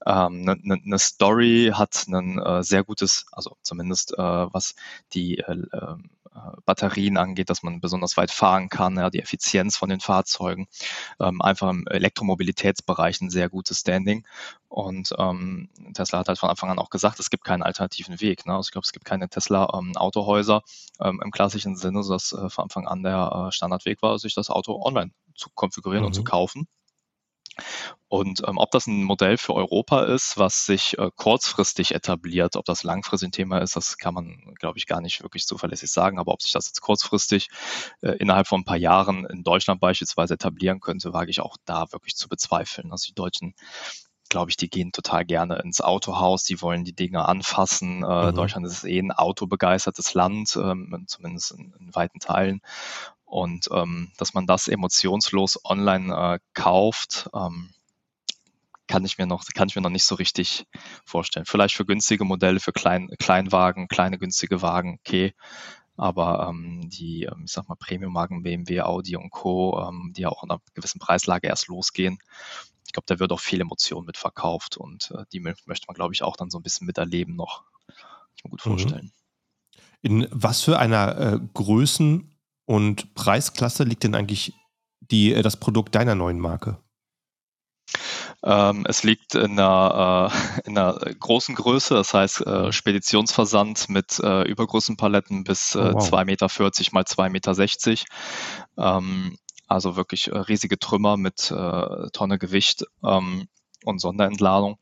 [0.00, 4.74] eine, ähm, eine ne Story, hat ein äh, sehr gutes, also zumindest äh, was
[5.12, 6.23] die äh, ähm, äh,
[6.64, 10.66] Batterien angeht, dass man besonders weit fahren kann, ja, die Effizienz von den Fahrzeugen,
[11.20, 14.26] ähm, einfach im Elektromobilitätsbereich ein sehr gutes Standing.
[14.68, 18.46] Und ähm, Tesla hat halt von Anfang an auch gesagt, es gibt keinen alternativen Weg.
[18.46, 18.54] Ne?
[18.54, 20.62] Also ich glaube, es gibt keine Tesla-Autohäuser
[21.00, 24.34] ähm, ähm, im klassischen Sinne, sodass äh, von Anfang an der äh, Standardweg war, sich
[24.34, 26.08] das Auto online zu konfigurieren mhm.
[26.08, 26.26] und zu mhm.
[26.26, 26.68] kaufen.
[28.08, 32.64] Und ähm, ob das ein Modell für Europa ist, was sich äh, kurzfristig etabliert, ob
[32.64, 36.18] das langfristig ein Thema ist, das kann man, glaube ich, gar nicht wirklich zuverlässig sagen.
[36.18, 37.48] Aber ob sich das jetzt kurzfristig
[38.02, 41.90] äh, innerhalb von ein paar Jahren in Deutschland beispielsweise etablieren könnte, wage ich auch da
[41.92, 42.92] wirklich zu bezweifeln.
[42.92, 43.54] Also die Deutschen
[44.34, 48.02] glaube ich, die gehen total gerne ins Autohaus, die wollen die Dinge anfassen.
[48.02, 48.34] Äh, mhm.
[48.34, 52.60] Deutschland ist eh ein autobegeistertes Land, ähm, zumindest in, in, weiten Teilen.
[53.34, 57.74] Und ähm, dass man das emotionslos online äh, kauft, ähm,
[58.86, 60.66] kann ich mir noch, kann ich mir noch nicht so richtig
[61.04, 61.44] vorstellen.
[61.44, 65.34] Vielleicht für günstige Modelle, für Klein, Kleinwagen, kleine günstige Wagen, okay.
[65.96, 70.28] Aber ähm, die, ähm, ich sag mal, Premium-Marken BMW, Audi und Co., ähm, die ja
[70.28, 72.18] auch in einer gewissen Preislage erst losgehen,
[72.86, 76.14] ich glaube, da wird auch viel Emotion mit verkauft und äh, die möchte man, glaube
[76.14, 77.64] ich, auch dann so ein bisschen miterleben noch.
[77.88, 77.96] Kann
[78.36, 78.70] ich mir gut mhm.
[78.70, 79.12] vorstellen.
[80.02, 82.30] In was für einer äh, Größen-
[82.66, 84.54] und Preisklasse liegt denn eigentlich
[85.00, 86.78] die, äh, das Produkt deiner neuen Marke?
[88.42, 94.18] Ähm, es liegt in einer, äh, in einer, großen Größe, das heißt äh, Speditionsversand mit
[94.20, 96.12] äh, Übergrößenpaletten bis äh, oh, wow.
[96.12, 96.46] 2,40 Meter
[96.92, 98.04] mal 2,60 Meter.
[98.76, 103.48] Ähm, also wirklich äh, riesige Trümmer mit äh, Tonne Gewicht ähm,
[103.84, 104.78] und Sonderentladung.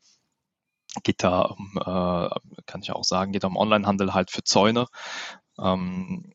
[1.01, 4.85] Geht da um, kann ich auch sagen, geht da um Onlinehandel halt für Zäune.
[5.57, 6.31] Ähm,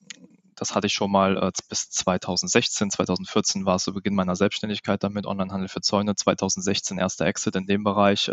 [0.58, 5.02] das hatte ich schon mal äh, bis 2016, 2014 war es zu Beginn meiner Selbstständigkeit
[5.02, 6.16] damit, Onlinehandel für Zäune.
[6.16, 8.28] 2016 erster Exit in dem Bereich.
[8.28, 8.32] Äh,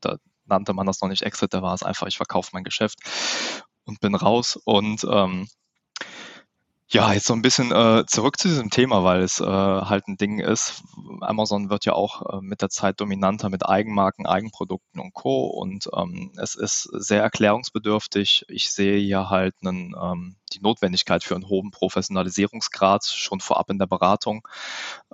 [0.00, 2.98] da nannte man das noch nicht Exit, da war es einfach, ich verkaufe mein Geschäft
[3.84, 4.56] und bin raus.
[4.64, 5.48] Und ähm,
[6.92, 10.18] ja, jetzt so ein bisschen äh, zurück zu diesem Thema, weil es äh, halt ein
[10.18, 10.82] Ding ist.
[11.22, 15.46] Amazon wird ja auch äh, mit der Zeit dominanter mit Eigenmarken, Eigenprodukten und Co.
[15.46, 18.44] Und ähm, es ist sehr erklärungsbedürftig.
[18.48, 23.78] Ich sehe ja halt einen, ähm, die Notwendigkeit für einen hohen Professionalisierungsgrad schon vorab in
[23.78, 24.46] der Beratung,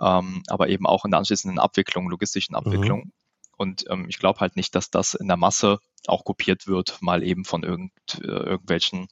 [0.00, 2.58] ähm, aber eben auch in der anschließenden Abwicklung, logistischen mhm.
[2.58, 2.98] Abwicklung.
[3.04, 3.12] Mhm.
[3.56, 7.22] Und ähm, ich glaube halt nicht, dass das in der Masse auch kopiert wird, mal
[7.22, 9.08] eben von irgend, äh, irgendwelchen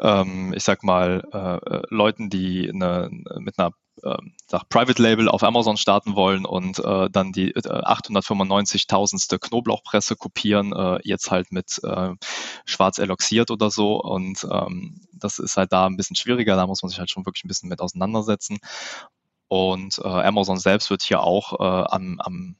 [0.00, 5.28] ähm, ich sag mal, äh, äh, Leuten, die eine, mit einer äh, sag, Private Label
[5.28, 11.52] auf Amazon starten wollen und äh, dann die äh, 895.000ste Knoblauchpresse kopieren, äh, jetzt halt
[11.52, 12.10] mit äh,
[12.64, 14.00] schwarz eloxiert oder so.
[14.00, 17.26] Und ähm, das ist halt da ein bisschen schwieriger, da muss man sich halt schon
[17.26, 18.58] wirklich ein bisschen mit auseinandersetzen.
[19.48, 22.56] Und äh, Amazon selbst wird hier auch äh, am, am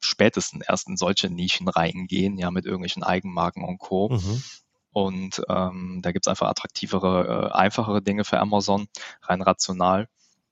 [0.00, 4.08] spätesten erst in solche Nischen reingehen, ja, mit irgendwelchen Eigenmarken und Co.
[4.10, 4.42] Mhm.
[4.92, 8.88] Und ähm, da gibt's einfach attraktivere, äh, einfachere Dinge für Amazon,
[9.22, 10.08] rein rational.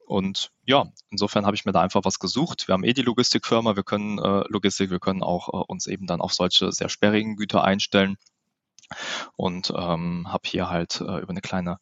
[0.07, 2.67] Und ja, insofern habe ich mir da einfach was gesucht.
[2.67, 6.07] Wir haben eh die Logistikfirma, wir können äh, Logistik, wir können auch äh, uns eben
[6.07, 8.17] dann auf solche sehr sperrigen Güter einstellen.
[9.37, 11.79] Und ähm, habe hier halt äh, über eine kleine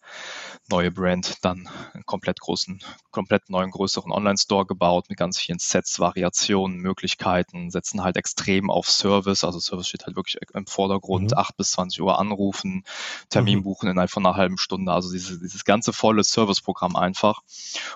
[0.68, 6.00] neue Brand dann einen komplett großen, komplett neuen, größeren Online-Store gebaut mit ganz vielen Sets,
[6.00, 9.44] Variationen, Möglichkeiten, setzen halt extrem auf Service.
[9.44, 11.38] Also Service steht halt wirklich im Vordergrund, mhm.
[11.38, 12.84] 8 bis 20 Uhr anrufen,
[13.30, 13.64] Termin mhm.
[13.64, 14.92] buchen innerhalb von einer halben Stunde.
[14.92, 17.42] Also dieses, dieses ganze volle Serviceprogramm einfach,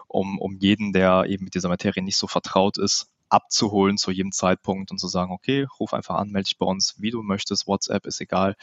[0.06, 4.32] um, um jeden, der eben mit dieser Materie nicht so vertraut ist, abzuholen zu jedem
[4.32, 7.66] Zeitpunkt und zu sagen, okay, ruf einfach an, melde dich bei uns, wie du möchtest,
[7.66, 8.56] WhatsApp ist egal.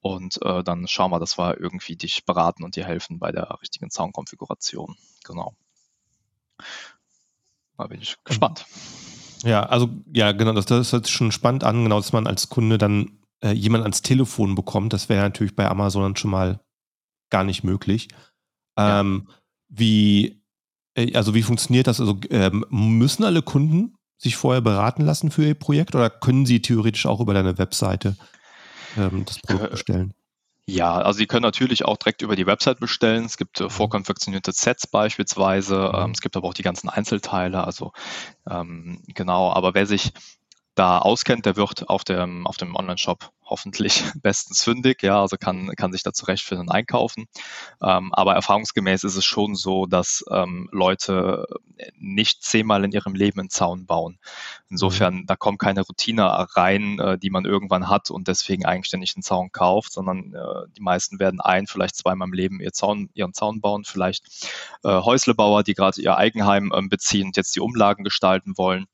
[0.00, 3.58] Und äh, dann schauen wir, dass wir irgendwie dich beraten und dir helfen bei der
[3.60, 4.96] richtigen Soundkonfiguration.
[5.24, 5.54] Genau.
[7.78, 8.66] Da bin ich gespannt.
[9.44, 12.48] Ja, also ja, genau, das, das hört sich schon spannend an, genau, dass man als
[12.48, 14.92] Kunde dann äh, jemand ans Telefon bekommt.
[14.92, 16.60] Das wäre natürlich bei Amazon schon mal
[17.30, 18.08] gar nicht möglich.
[18.76, 19.34] Ähm, ja.
[19.68, 20.41] Wie,
[21.14, 22.00] also wie funktioniert das?
[22.00, 26.62] Also ähm, müssen alle Kunden sich vorher beraten lassen für ihr Projekt oder können sie
[26.62, 28.16] theoretisch auch über deine Webseite
[28.96, 30.14] ähm, das Produkt bestellen?
[30.64, 33.24] Ja, also Sie können natürlich auch direkt über die Website bestellen.
[33.24, 33.70] Es gibt äh, mhm.
[33.70, 35.90] vorkonfektionierte Sets beispielsweise.
[35.92, 35.98] Mhm.
[35.98, 37.64] Ähm, es gibt aber auch die ganzen Einzelteile.
[37.64, 37.92] Also
[38.48, 40.12] ähm, genau, aber wer sich
[40.74, 45.68] da auskennt, der wird auf dem, auf dem Online-Shop hoffentlich bestens fündig, ja, also kann,
[45.76, 47.26] kann sich da zurechtfinden und einkaufen.
[47.82, 51.46] Ähm, aber erfahrungsgemäß ist es schon so, dass ähm, Leute
[51.98, 54.18] nicht zehnmal in ihrem Leben einen Zaun bauen.
[54.70, 55.26] Insofern, mhm.
[55.26, 59.52] da kommt keine Routine rein, äh, die man irgendwann hat und deswegen eigenständig einen Zaun
[59.52, 63.60] kauft, sondern äh, die meisten werden ein, vielleicht zweimal im Leben ihr Zaun, ihren Zaun
[63.60, 64.24] bauen, vielleicht
[64.82, 68.86] äh, Häuslebauer, die gerade ihr Eigenheim äh, beziehen und jetzt die Umlagen gestalten wollen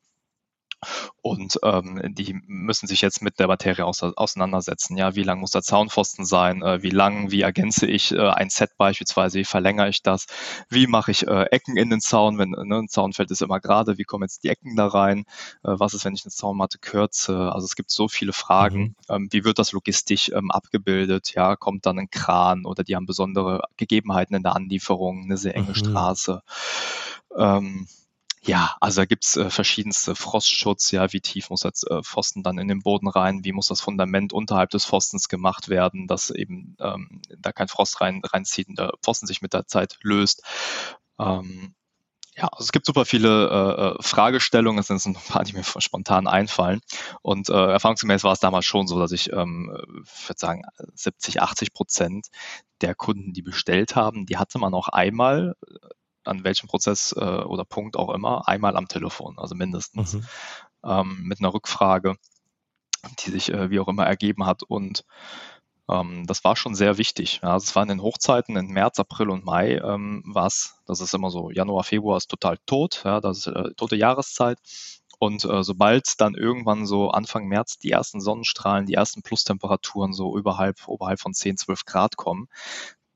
[1.23, 4.97] und ähm, die müssen sich jetzt mit der Materie auseinandersetzen.
[4.97, 6.62] Ja, wie lang muss der Zaunpfosten sein?
[6.62, 7.31] Äh, wie lang?
[7.31, 9.38] Wie ergänze ich äh, ein Set beispielsweise?
[9.38, 10.27] Wie verlängere ich das?
[10.69, 12.38] Wie mache ich äh, Ecken in den Zaun?
[12.38, 15.25] Wenn ne, ein Zaunfeld ist immer gerade, wie kommen jetzt die Ecken da rein?
[15.64, 17.53] Äh, was ist, wenn ich eine Zaunmatte kürze?
[17.53, 18.81] Also es gibt so viele Fragen.
[18.81, 18.95] Mhm.
[19.09, 21.35] Ähm, wie wird das logistisch ähm, abgebildet?
[21.35, 25.57] Ja, kommt dann ein Kran oder die haben besondere Gegebenheiten in der Anlieferung, eine sehr
[25.57, 25.75] enge mhm.
[25.75, 26.43] Straße?
[27.37, 27.88] Ähm,
[28.48, 32.56] ja, also da gibt's äh, verschiedenste Frostschutz, ja, wie tief muss das äh, Pfosten dann
[32.56, 36.74] in den Boden rein, wie muss das Fundament unterhalb des Pfostens gemacht werden, dass eben
[36.80, 40.42] ähm, da kein Frost rein, reinzieht und der Pfosten sich mit der Zeit löst.
[41.18, 41.74] Ähm,
[42.37, 45.64] ja, also es gibt super viele äh, äh Fragestellungen, es sind ein paar, die mir
[45.64, 46.80] spontan einfallen.
[47.20, 50.62] Und äh, erfahrungsgemäß war es damals schon so, dass ich, ähm, ich würde sagen,
[50.94, 52.28] 70, 80 Prozent
[52.80, 55.54] der Kunden, die bestellt haben, die hatte man auch einmal
[56.29, 60.27] an welchem Prozess äh, oder Punkt auch immer, einmal am Telefon, also mindestens, mhm.
[60.85, 62.17] ähm, mit einer Rückfrage,
[63.21, 64.62] die sich äh, wie auch immer ergeben hat.
[64.62, 65.05] Und
[65.88, 67.41] ähm, das war schon sehr wichtig.
[67.43, 70.77] Ja, also es war in den Hochzeiten, in März, April und Mai ähm, war es,
[70.87, 74.59] das ist immer so, Januar, Februar ist total tot, ja, das ist äh, tote Jahreszeit.
[75.21, 80.38] Und äh, sobald dann irgendwann so Anfang März die ersten Sonnenstrahlen, die ersten Plustemperaturen so
[80.38, 82.49] überhalb, oberhalb von 10, 12 Grad kommen,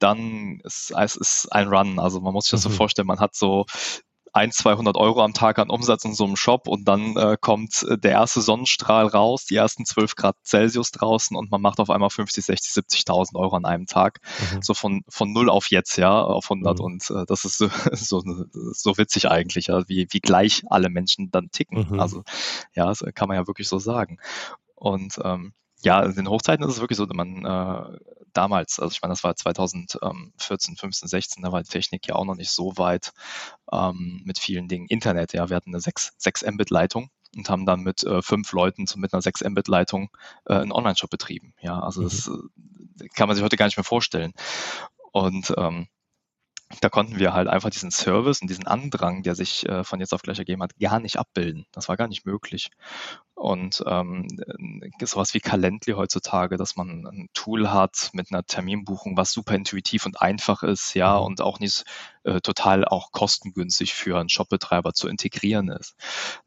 [0.02, 1.98] dann ist es ist ein Run.
[1.98, 2.70] Also man muss sich das mhm.
[2.70, 3.66] so vorstellen, man hat so
[4.34, 7.82] ein, 200 Euro am Tag an Umsatz in so einem Shop und dann äh, kommt
[7.82, 11.90] äh, der erste Sonnenstrahl raus, die ersten 12 Grad Celsius draußen und man macht auf
[11.90, 14.20] einmal 50, 60, 70.000 Euro an einem Tag.
[14.54, 14.62] Mhm.
[14.62, 16.84] So von, von null auf jetzt, ja, auf 100 mhm.
[16.84, 18.22] und äh, das ist so, so,
[18.72, 21.88] so witzig eigentlich, ja, wie, wie gleich alle Menschen dann ticken.
[21.90, 22.00] Mhm.
[22.00, 22.22] Also
[22.74, 24.18] ja, das kann man ja wirklich so sagen.
[24.74, 27.98] Und ähm, ja, in den Hochzeiten ist es wirklich so, man äh,
[28.32, 32.24] damals, also ich meine, das war 2014, 15, 16, da war die Technik ja auch
[32.24, 33.12] noch nicht so weit
[33.70, 34.86] ähm, mit vielen Dingen.
[34.86, 38.86] Internet, ja, wir hatten eine 6, 6 Mbit-Leitung und haben dann mit äh, fünf Leuten
[38.96, 40.10] mit einer 6 Mbit-Leitung
[40.46, 41.54] äh, einen Online-Shop betrieben.
[41.60, 42.04] Ja, also mhm.
[42.04, 44.32] das äh, kann man sich heute gar nicht mehr vorstellen.
[45.12, 45.88] Und ähm,
[46.80, 50.14] da konnten wir halt einfach diesen Service und diesen Andrang, der sich äh, von jetzt
[50.14, 51.66] auf gleich ergeben hat, gar nicht abbilden.
[51.72, 52.70] Das war gar nicht möglich.
[53.42, 59.16] Und ähm, äh, sowas wie Calendly heutzutage, dass man ein Tool hat mit einer Terminbuchung,
[59.16, 61.26] was super intuitiv und einfach ist, ja, mhm.
[61.26, 61.83] und auch nicht
[62.22, 65.96] äh, total auch kostengünstig für einen Shopbetreiber zu integrieren ist.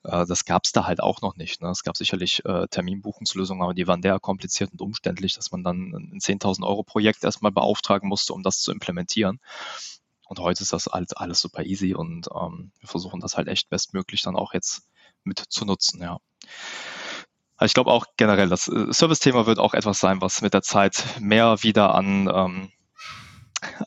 [0.04, 1.62] Äh, das gab es da halt auch noch nicht.
[1.62, 1.68] Ne?
[1.70, 5.92] Es gab sicherlich äh, Terminbuchungslösungen, aber die waren der kompliziert und umständlich, dass man dann
[5.94, 9.42] ein 10.000 Euro Projekt erstmal beauftragen musste, um das zu implementieren.
[10.30, 13.70] Und heute ist das alles, alles super easy und ähm, wir versuchen das halt echt
[13.70, 14.88] bestmöglich dann auch jetzt
[15.26, 16.18] mit zu nutzen, ja.
[17.62, 21.04] Ich glaube auch generell, das äh, Service-Thema wird auch etwas sein, was mit der Zeit
[21.22, 22.72] mehr wieder an, ähm,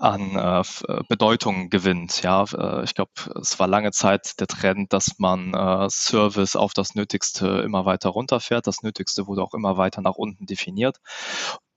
[0.01, 2.23] an äh, äh Bedeutung gewinnt.
[2.23, 6.73] Ja, äh, ich glaube, es war lange Zeit der Trend, dass man äh, Service auf
[6.73, 8.67] das Nötigste immer weiter runterfährt.
[8.67, 10.99] Das Nötigste wurde auch immer weiter nach unten definiert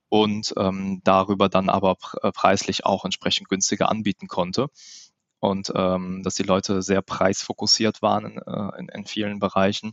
[0.08, 1.96] und ähm, darüber dann aber
[2.34, 4.68] preislich auch entsprechend günstiger anbieten konnte.
[5.42, 9.92] Und ähm, dass die Leute sehr preisfokussiert waren in, äh, in, in vielen Bereichen.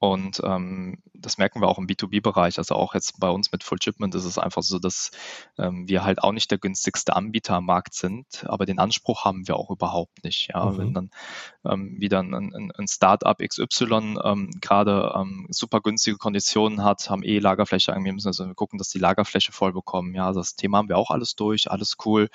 [0.00, 2.58] Und ähm, das merken wir auch im B2B-Bereich.
[2.58, 5.10] Also auch jetzt bei uns mit Full Shipment ist es einfach so, dass
[5.56, 9.46] ähm, wir halt auch nicht der günstigste Anbieter am Markt sind, aber den Anspruch haben
[9.46, 10.48] wir auch überhaupt nicht.
[10.54, 10.78] Ja, mhm.
[10.78, 11.10] wenn dann
[11.64, 17.22] ähm, wieder ein, ein, ein Startup XY ähm, gerade ähm, super günstige Konditionen hat, haben
[17.22, 20.14] eh Lagerfläche, wir müssen also gucken, dass die Lagerfläche voll bekommen.
[20.14, 22.30] Ja, also das Thema haben wir auch alles durch, alles cool.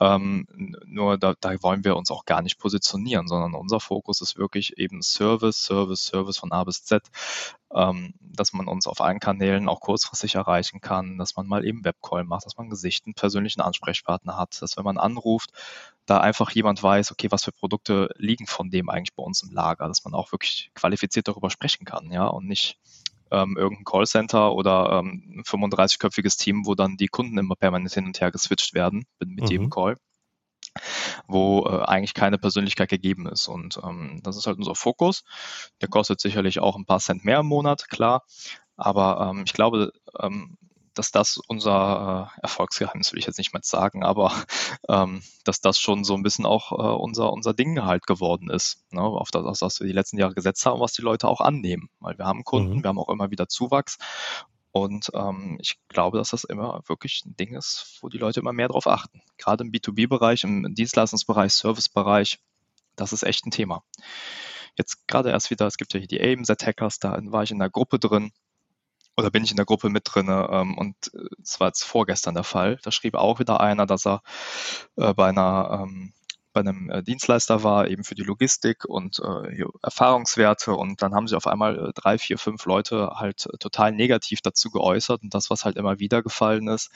[0.00, 0.46] Ähm,
[0.86, 4.78] nur da, da wollen wir uns auch gar nicht positionieren, sondern unser Fokus ist wirklich
[4.78, 7.02] eben Service, Service, Service von A bis Z,
[7.74, 11.84] ähm, dass man uns auf allen Kanälen auch kurzfristig erreichen kann, dass man mal eben
[11.84, 15.50] Webcall macht, dass man Gesicht einen persönlichen Ansprechpartner hat, dass wenn man anruft,
[16.06, 19.52] da einfach jemand weiß, okay, was für Produkte liegen von dem eigentlich bei uns im
[19.52, 22.78] Lager, dass man auch wirklich qualifiziert darüber sprechen kann, ja, und nicht
[23.30, 28.06] ähm, irgendein Callcenter oder ähm, ein 35-köpfiges Team, wo dann die Kunden immer permanent hin
[28.06, 29.50] und her geswitcht werden mit, mit mhm.
[29.50, 29.96] jedem Call
[31.26, 33.48] wo äh, eigentlich keine Persönlichkeit gegeben ist.
[33.48, 35.24] Und ähm, das ist halt unser Fokus.
[35.80, 38.24] Der kostet sicherlich auch ein paar Cent mehr im Monat, klar.
[38.76, 40.56] Aber ähm, ich glaube, ähm,
[41.00, 44.34] dass das unser äh, Erfolgsgeheimnis, will ich jetzt nicht mal sagen, aber
[44.88, 48.84] ähm, dass das schon so ein bisschen auch äh, unser, unser Ding halt geworden ist,
[48.90, 49.00] ne?
[49.00, 51.88] auf das, das wir die letzten Jahre gesetzt haben, was die Leute auch annehmen.
[52.00, 52.82] Weil wir haben Kunden, mhm.
[52.82, 53.96] wir haben auch immer wieder Zuwachs
[54.72, 58.52] und ähm, ich glaube, dass das immer wirklich ein Ding ist, wo die Leute immer
[58.52, 59.22] mehr drauf achten.
[59.38, 62.40] Gerade im B2B-Bereich, im Dienstleistungsbereich, Servicebereich,
[62.94, 63.82] das ist echt ein Thema.
[64.76, 67.70] Jetzt gerade erst wieder, es gibt ja hier die AIMS da war ich in der
[67.70, 68.32] Gruppe drin
[69.20, 70.96] oder bin ich in der Gruppe mit drin ähm, und
[71.42, 72.78] es äh, war jetzt vorgestern der Fall.
[72.82, 74.22] Da schrieb auch wieder einer, dass er
[74.96, 76.12] äh, bei einer ähm,
[76.52, 80.74] bei einem äh, Dienstleister war, eben für die Logistik und äh, Erfahrungswerte.
[80.74, 84.40] Und dann haben sich auf einmal äh, drei, vier, fünf Leute halt äh, total negativ
[84.40, 85.22] dazu geäußert.
[85.22, 86.90] Und das, was halt immer wieder gefallen ist,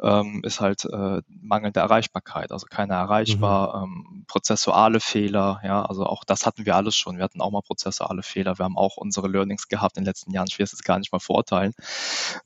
[0.00, 2.52] ähm, ist halt äh, mangelnde Erreichbarkeit.
[2.52, 4.06] Also keiner erreichbar, mhm.
[4.06, 5.60] ähm, prozessuale Fehler.
[5.64, 7.16] Ja, also auch das hatten wir alles schon.
[7.16, 8.58] Wir hatten auch mal prozessuale Fehler.
[8.58, 10.46] Wir haben auch unsere Learnings gehabt in den letzten Jahren.
[10.48, 11.74] Ich will es jetzt gar nicht mal verurteilen.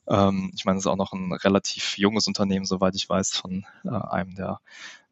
[0.07, 3.65] Ähm, ich meine, es ist auch noch ein relativ junges Unternehmen, soweit ich weiß, von
[3.85, 4.59] äh, einem der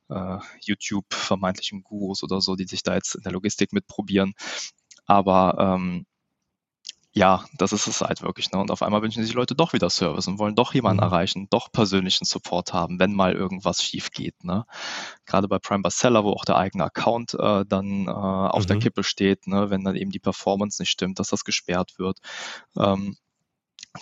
[0.10, 4.34] äh, YouTube vermeintlichen Gurus oder so, die sich da jetzt in der Logistik mitprobieren.
[5.06, 6.06] Aber ähm,
[7.18, 8.52] ja, das ist es halt wirklich.
[8.52, 8.60] Ne?
[8.60, 11.12] Und auf einmal wünschen sich die Leute doch wieder Service und wollen doch jemanden mhm.
[11.12, 14.44] erreichen, doch persönlichen Support haben, wenn mal irgendwas schief geht.
[14.44, 14.66] Ne?
[15.26, 18.68] Gerade bei Prime Bestseller, wo auch der eigene Account äh, dann äh, auf mhm.
[18.68, 19.70] der Kippe steht, ne?
[19.70, 22.20] wenn dann eben die Performance nicht stimmt, dass das gesperrt wird.
[22.76, 23.16] Ähm,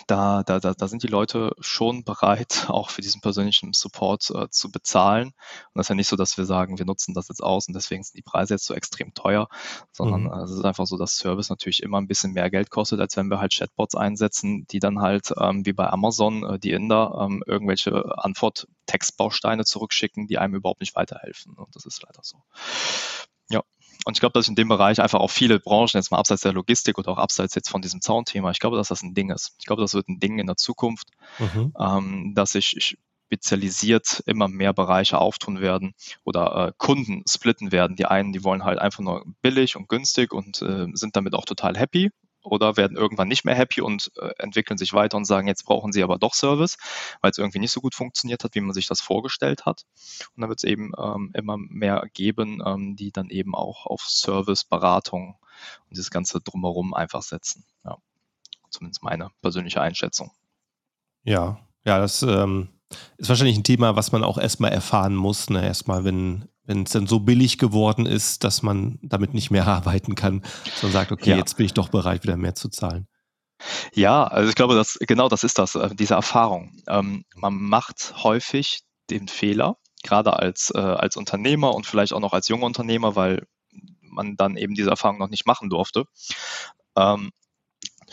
[0.06, 4.48] da, da, da, da sind die Leute schon bereit, auch für diesen persönlichen Support äh,
[4.50, 5.28] zu bezahlen.
[5.28, 5.34] Und
[5.74, 8.02] das ist ja nicht so, dass wir sagen, wir nutzen das jetzt aus und deswegen
[8.02, 9.48] sind die Preise jetzt so extrem teuer,
[9.92, 10.32] sondern mhm.
[10.32, 13.16] äh, es ist einfach so, dass Service natürlich immer ein bisschen mehr Geld kostet, als
[13.16, 17.18] wenn wir halt Chatbots einsetzen, die dann halt ähm, wie bei Amazon, äh, die Inder,
[17.20, 21.54] ähm, irgendwelche Antwort-Textbausteine zurückschicken, die einem überhaupt nicht weiterhelfen.
[21.54, 22.42] Und das ist leider so.
[24.04, 26.52] Und ich glaube, dass in dem Bereich einfach auch viele Branchen, jetzt mal abseits der
[26.52, 29.54] Logistik oder auch abseits jetzt von diesem Zaunthema, ich glaube, dass das ein Ding ist.
[29.58, 31.72] Ich glaube, das wird ein Ding in der Zukunft, mhm.
[31.78, 37.96] ähm, dass sich spezialisiert immer mehr Bereiche auftun werden oder äh, Kunden splitten werden.
[37.96, 41.44] Die einen, die wollen halt einfach nur billig und günstig und äh, sind damit auch
[41.44, 42.10] total happy
[42.44, 45.92] oder werden irgendwann nicht mehr happy und äh, entwickeln sich weiter und sagen, jetzt brauchen
[45.92, 46.76] sie aber doch Service,
[47.20, 49.84] weil es irgendwie nicht so gut funktioniert hat, wie man sich das vorgestellt hat.
[50.34, 54.02] Und dann wird es eben ähm, immer mehr geben, ähm, die dann eben auch auf
[54.02, 55.36] Service, Beratung
[55.88, 57.64] und dieses ganze drumherum einfach setzen.
[57.84, 57.96] Ja.
[58.70, 60.32] Zumindest meine persönliche Einschätzung.
[61.22, 62.68] Ja, ja, das ähm,
[63.16, 65.48] ist wahrscheinlich ein Thema, was man auch erstmal erfahren muss.
[65.48, 65.64] Ne?
[65.64, 70.14] Erstmal, wenn wenn es dann so billig geworden ist, dass man damit nicht mehr arbeiten
[70.14, 70.42] kann,
[70.76, 71.36] sondern sagt, okay, ja.
[71.36, 73.06] jetzt bin ich doch bereit, wieder mehr zu zahlen.
[73.94, 76.76] Ja, also ich glaube, dass genau das ist das, äh, diese Erfahrung.
[76.88, 82.32] Ähm, man macht häufig den Fehler, gerade als, äh, als Unternehmer und vielleicht auch noch
[82.32, 83.46] als junger Unternehmer, weil
[84.00, 86.04] man dann eben diese Erfahrung noch nicht machen durfte.
[86.96, 87.30] Ähm,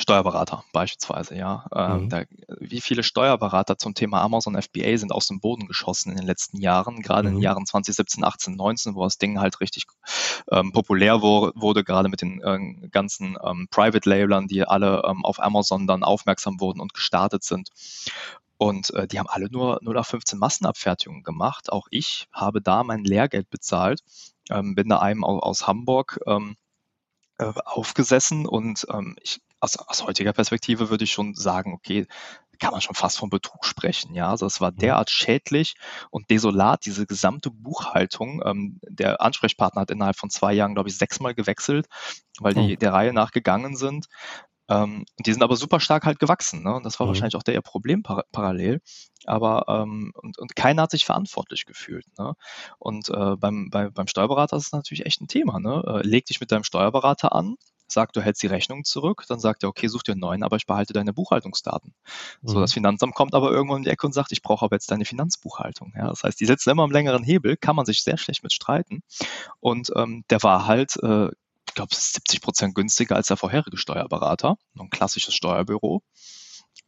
[0.02, 1.66] Steuerberater beispielsweise, ja.
[1.74, 2.10] Ähm, mhm.
[2.10, 2.24] da,
[2.60, 6.58] wie viele Steuerberater zum Thema Amazon FBA sind aus dem Boden geschossen in den letzten
[6.58, 7.28] Jahren, gerade mhm.
[7.28, 7.44] in den mhm.
[7.44, 9.86] Jahren 2017, 18, 19, wo das Ding halt richtig
[10.52, 15.42] ähm, populär wo, wurde, gerade mit den äh, ganzen ähm, Private-Labelern, die alle ähm, auf
[15.42, 17.70] Amazon dann aufmerksam wurden und gestartet sind.
[18.58, 21.72] Und äh, die haben alle nur 0 auf 15 Massenabfertigungen gemacht.
[21.72, 24.02] Auch ich habe da mein Lehrgeld bezahlt,
[24.50, 26.56] ähm, bin da einem aus, aus Hamburg ähm,
[27.40, 32.08] äh, aufgesessen und ähm, ich aus, aus heutiger Perspektive würde ich schon sagen, okay,
[32.62, 34.14] kann man schon fast von Betrug sprechen.
[34.14, 34.78] Ja, also es war mhm.
[34.78, 35.74] derart schädlich
[36.12, 38.42] und desolat, diese gesamte Buchhaltung.
[38.46, 41.88] Ähm, der Ansprechpartner hat innerhalb von zwei Jahren, glaube ich, sechsmal gewechselt,
[42.40, 42.76] weil die oh.
[42.76, 44.06] der Reihe nach gegangen sind.
[44.70, 46.64] Ähm, die sind aber super stark halt gewachsen.
[46.64, 46.76] Ne?
[46.76, 47.10] Und das war mhm.
[47.10, 48.80] wahrscheinlich auch der ihr Problem par parallel.
[49.26, 52.06] Aber ähm, und, und keiner hat sich verantwortlich gefühlt.
[52.20, 52.36] Ne?
[52.78, 55.60] Und äh, beim, bei, beim Steuerberater ist es natürlich echt ein Thema.
[55.60, 55.84] Ne?
[55.88, 57.56] Äh, leg dich mit deinem Steuerberater an,
[57.92, 60.56] sagt, du hältst die Rechnung zurück, dann sagt er, okay, such dir einen neuen, aber
[60.56, 61.94] ich behalte deine Buchhaltungsdaten.
[62.42, 62.48] Mhm.
[62.48, 64.92] So, das Finanzamt kommt aber irgendwann in die Ecke und sagt, ich brauche aber jetzt
[64.92, 65.94] deine Finanzbuchhaltung.
[65.96, 68.54] Ja, das heißt, die sitzen immer am längeren Hebel, kann man sich sehr schlecht mit
[68.54, 69.04] streiten.
[69.60, 71.28] Und ähm, der war halt, äh,
[71.68, 76.04] ich glaube, 70 Prozent günstiger als der vorherige Steuerberater, ein klassisches Steuerbüro.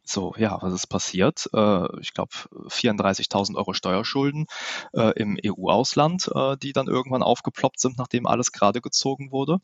[0.06, 1.48] So, ja, was ist passiert?
[1.54, 2.32] Äh, ich glaube,
[2.68, 4.46] 34.000 Euro Steuerschulden
[4.92, 9.60] äh, im EU-Ausland, äh, die dann irgendwann aufgeploppt sind, nachdem alles gerade gezogen wurde.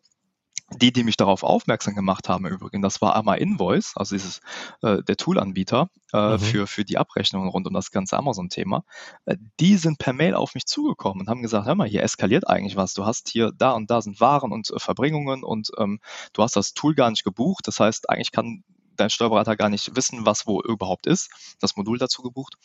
[0.73, 4.41] Die, die mich darauf aufmerksam gemacht haben, übrigens, das war einmal Invoice, also dieses
[4.83, 6.39] äh, der Toolanbieter äh, mhm.
[6.39, 8.85] für, für die Abrechnungen rund um das ganze Amazon-Thema.
[9.25, 12.49] Äh, die sind per Mail auf mich zugekommen und haben gesagt, hör mal, hier eskaliert
[12.49, 12.95] eigentlich was.
[12.95, 15.99] Du hast hier da und da sind Waren und äh, Verbringungen und ähm,
[16.33, 17.67] du hast das Tool gar nicht gebucht.
[17.67, 18.63] Das heißt, eigentlich kann
[18.97, 22.57] dein Steuerberater gar nicht wissen, was wo überhaupt ist, das Modul dazu gebucht.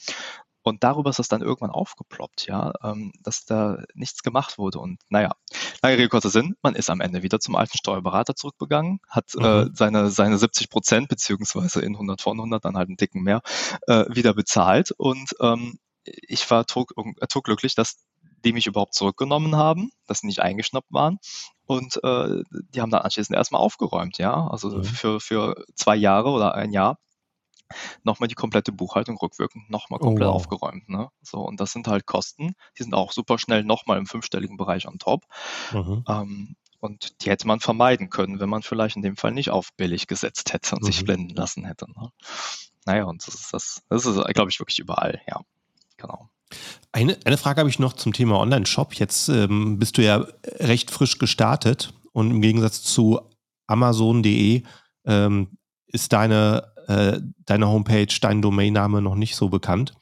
[0.66, 4.80] Und darüber ist das dann irgendwann aufgeploppt, ja, ähm, dass da nichts gemacht wurde.
[4.80, 5.36] Und naja,
[5.84, 9.38] lange Rede, kurzer Sinn, man ist am Ende wieder zum alten Steuerberater zurückgegangen, hat äh,
[9.38, 9.46] mhm.
[9.46, 13.42] äh, seine, seine 70 Prozent, beziehungsweise in 100 von 100, dann halt einen Ticken mehr,
[13.86, 14.90] äh, wieder bezahlt.
[14.98, 18.04] Und ähm, ich war glücklich, dass
[18.44, 21.20] die mich überhaupt zurückgenommen haben, dass sie nicht eingeschnappt waren.
[21.68, 22.42] Und äh,
[22.74, 24.48] die haben dann anschließend erstmal aufgeräumt, ja.
[24.48, 24.84] Also mhm.
[24.84, 26.98] für, für zwei Jahre oder ein Jahr
[28.04, 30.36] nochmal die komplette Buchhaltung rückwirkend nochmal oh, komplett oh, wow.
[30.36, 30.90] aufgeräumt.
[30.90, 31.10] Ne?
[31.22, 34.88] So, und das sind halt Kosten, die sind auch super schnell nochmal im fünfstelligen Bereich
[34.88, 35.26] on top.
[35.72, 36.04] Mhm.
[36.08, 39.74] Ähm, und die hätte man vermeiden können, wenn man vielleicht in dem Fall nicht auf
[39.74, 40.88] billig gesetzt hätte und mhm.
[40.88, 41.86] sich blenden lassen hätte.
[41.90, 42.10] Ne?
[42.86, 45.42] Naja, und das ist das, das ist, glaube ich, wirklich überall, ja.
[45.98, 46.30] Genau.
[46.92, 48.94] Eine, eine Frage habe ich noch zum Thema Online-Shop.
[48.94, 50.28] Jetzt ähm, bist du ja
[50.60, 53.20] recht frisch gestartet und im Gegensatz zu
[53.68, 54.64] Amazon.de
[55.06, 55.58] ähm,
[55.88, 59.94] ist deine, äh, deine Homepage, dein Domainname noch nicht so bekannt.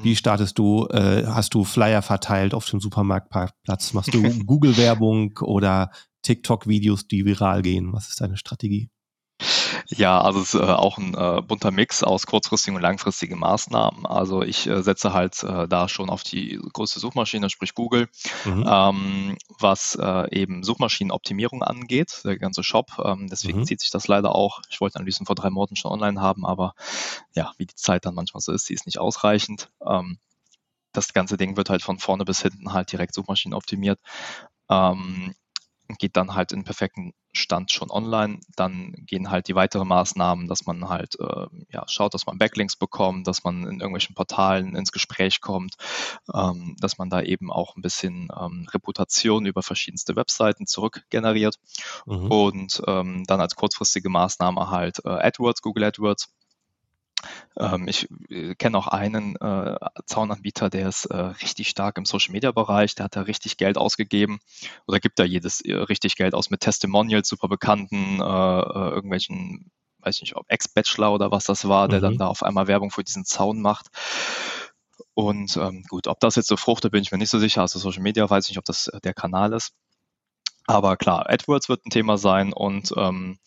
[0.00, 0.16] Wie mhm.
[0.16, 0.86] startest du?
[0.86, 3.94] Äh, hast du Flyer verteilt auf dem Supermarktplatz?
[3.94, 5.90] Machst du Google-Werbung oder
[6.22, 7.92] TikTok-Videos, die viral gehen?
[7.92, 8.90] Was ist deine Strategie?
[9.86, 14.06] Ja, also es ist äh, auch ein äh, bunter Mix aus kurzfristigen und langfristigen Maßnahmen.
[14.06, 18.08] Also ich äh, setze halt äh, da schon auf die größte Suchmaschine, sprich Google,
[18.44, 18.64] mhm.
[18.68, 22.92] ähm, was äh, eben Suchmaschinenoptimierung angeht, der ganze Shop.
[23.02, 23.64] Ähm, deswegen mhm.
[23.64, 24.60] zieht sich das leider auch.
[24.70, 26.74] Ich wollte Analysen vor drei Monaten schon online haben, aber
[27.34, 29.70] ja, wie die Zeit dann manchmal so ist, die ist nicht ausreichend.
[29.86, 30.18] Ähm,
[30.92, 34.00] das ganze Ding wird halt von vorne bis hinten halt direkt Suchmaschinenoptimiert.
[34.68, 35.34] Ähm,
[35.96, 38.40] geht dann halt in perfekten Stand schon online.
[38.56, 42.76] Dann gehen halt die weiteren Maßnahmen, dass man halt äh, ja, schaut, dass man Backlinks
[42.76, 45.76] bekommt, dass man in irgendwelchen Portalen ins Gespräch kommt,
[46.34, 51.56] ähm, dass man da eben auch ein bisschen ähm, Reputation über verschiedenste Webseiten zurückgeneriert
[52.06, 52.30] mhm.
[52.30, 56.28] und ähm, dann als kurzfristige Maßnahme halt äh, AdWords, Google AdWords
[57.86, 62.52] ich äh, kenne auch einen äh, Zaunanbieter, der ist äh, richtig stark im Social Media
[62.52, 64.38] Bereich, der hat da richtig Geld ausgegeben
[64.86, 69.70] oder gibt da jedes äh, richtig Geld aus mit Testimonials, super bekannten, äh, äh, irgendwelchen,
[70.00, 72.18] weiß ich nicht, ob Ex-Bachelor oder was das war, der dann mhm.
[72.18, 73.88] da auf einmal Werbung für diesen Zaun macht.
[75.14, 77.62] Und ähm, gut, ob das jetzt so fruchtet, bin ich mir nicht so sicher.
[77.62, 79.72] Also Social Media weiß ich nicht, ob das der Kanal ist.
[80.68, 83.38] Aber klar, AdWords wird ein Thema sein und ähm,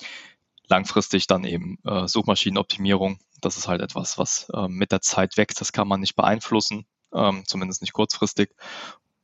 [0.68, 5.62] langfristig dann eben Suchmaschinenoptimierung das ist halt etwas, was ähm, mit der Zeit wächst.
[5.62, 8.52] Das kann man nicht beeinflussen, ähm, zumindest nicht kurzfristig.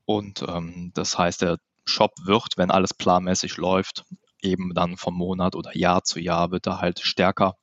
[0.05, 4.05] Und ähm, das heißt, der Shop wird, wenn alles planmäßig läuft,
[4.41, 7.55] eben dann vom Monat oder Jahr zu Jahr wird er halt stärker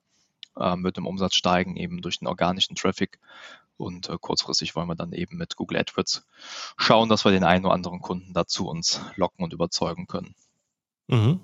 [0.59, 3.19] äh, mit dem Umsatz steigen, eben durch den organischen Traffic.
[3.77, 6.25] Und äh, kurzfristig wollen wir dann eben mit Google AdWords
[6.77, 10.35] schauen, dass wir den einen oder anderen Kunden dazu uns locken und überzeugen können.
[11.09, 11.41] Mhm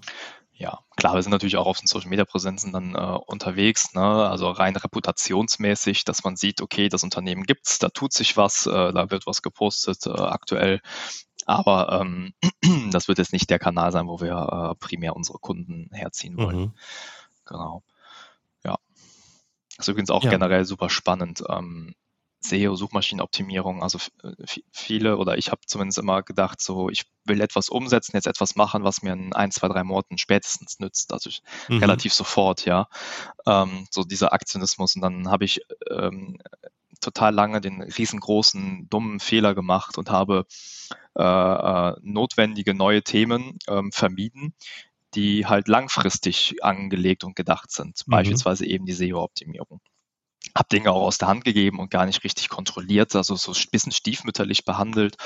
[0.61, 4.03] ja, klar, wir sind natürlich auch auf den Social Media Präsenzen dann äh, unterwegs, ne?
[4.03, 8.93] also rein reputationsmäßig, dass man sieht, okay, das Unternehmen gibt's, da tut sich was, äh,
[8.93, 10.83] da wird was gepostet äh, aktuell.
[11.47, 12.35] Aber ähm,
[12.93, 14.35] das wird jetzt nicht der Kanal sein, wo wir
[14.73, 16.59] äh, primär unsere Kunden herziehen wollen.
[16.59, 16.75] Mhm.
[17.47, 17.83] Genau.
[18.63, 18.77] Ja.
[19.79, 20.31] Das ist übrigens auch ja.
[20.31, 21.43] generell super spannend.
[21.49, 21.95] Ähm,
[22.41, 23.83] SEO, Suchmaschinenoptimierung.
[23.83, 24.33] Also äh,
[24.73, 28.83] viele oder ich habe zumindest immer gedacht, so ich will etwas umsetzen, jetzt etwas machen,
[28.83, 31.13] was mir in ein, zwei, drei Monaten spätestens nützt.
[31.13, 31.79] Also ich, mhm.
[31.79, 32.89] relativ sofort, ja.
[33.47, 34.97] Ähm, so dieser Aktionismus.
[34.97, 35.61] Und dann habe ich
[35.91, 36.39] ähm,
[37.01, 40.47] total lange den riesengroßen, dummen Fehler gemacht und habe
[41.17, 44.55] äh, äh, notwendige neue Themen ähm, vermieden,
[45.15, 48.03] die halt langfristig angelegt und gedacht sind.
[48.07, 48.13] Mhm.
[48.13, 49.81] Beispielsweise eben die SEO-Optimierung
[50.57, 53.71] habe Dinge auch aus der Hand gegeben und gar nicht richtig kontrolliert, also so ein
[53.71, 55.17] bisschen stiefmütterlich behandelt.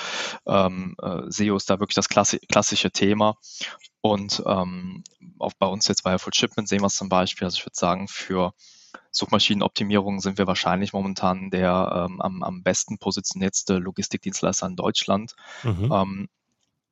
[0.47, 3.37] Ähm, äh, SEO ist da wirklich das klassi klassische Thema.
[4.01, 5.03] Und ähm,
[5.39, 7.77] auch bei uns jetzt bei Full Shipment sehen wir es zum Beispiel, also ich würde
[7.77, 8.53] sagen, für
[9.11, 15.35] Suchmaschinenoptimierung sind wir wahrscheinlich momentan der ähm, am, am besten positioniertste Logistikdienstleister in Deutschland.
[15.63, 15.91] Mhm.
[15.93, 16.29] Ähm,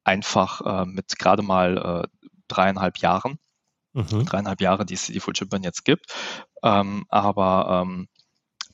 [0.04, 3.38] einfach äh, mit gerade mal äh, dreieinhalb Jahren
[3.94, 4.24] Mhm.
[4.24, 6.06] Dreieinhalb Jahre, die es die Fullshipment jetzt gibt.
[6.62, 8.08] Ähm, aber ähm,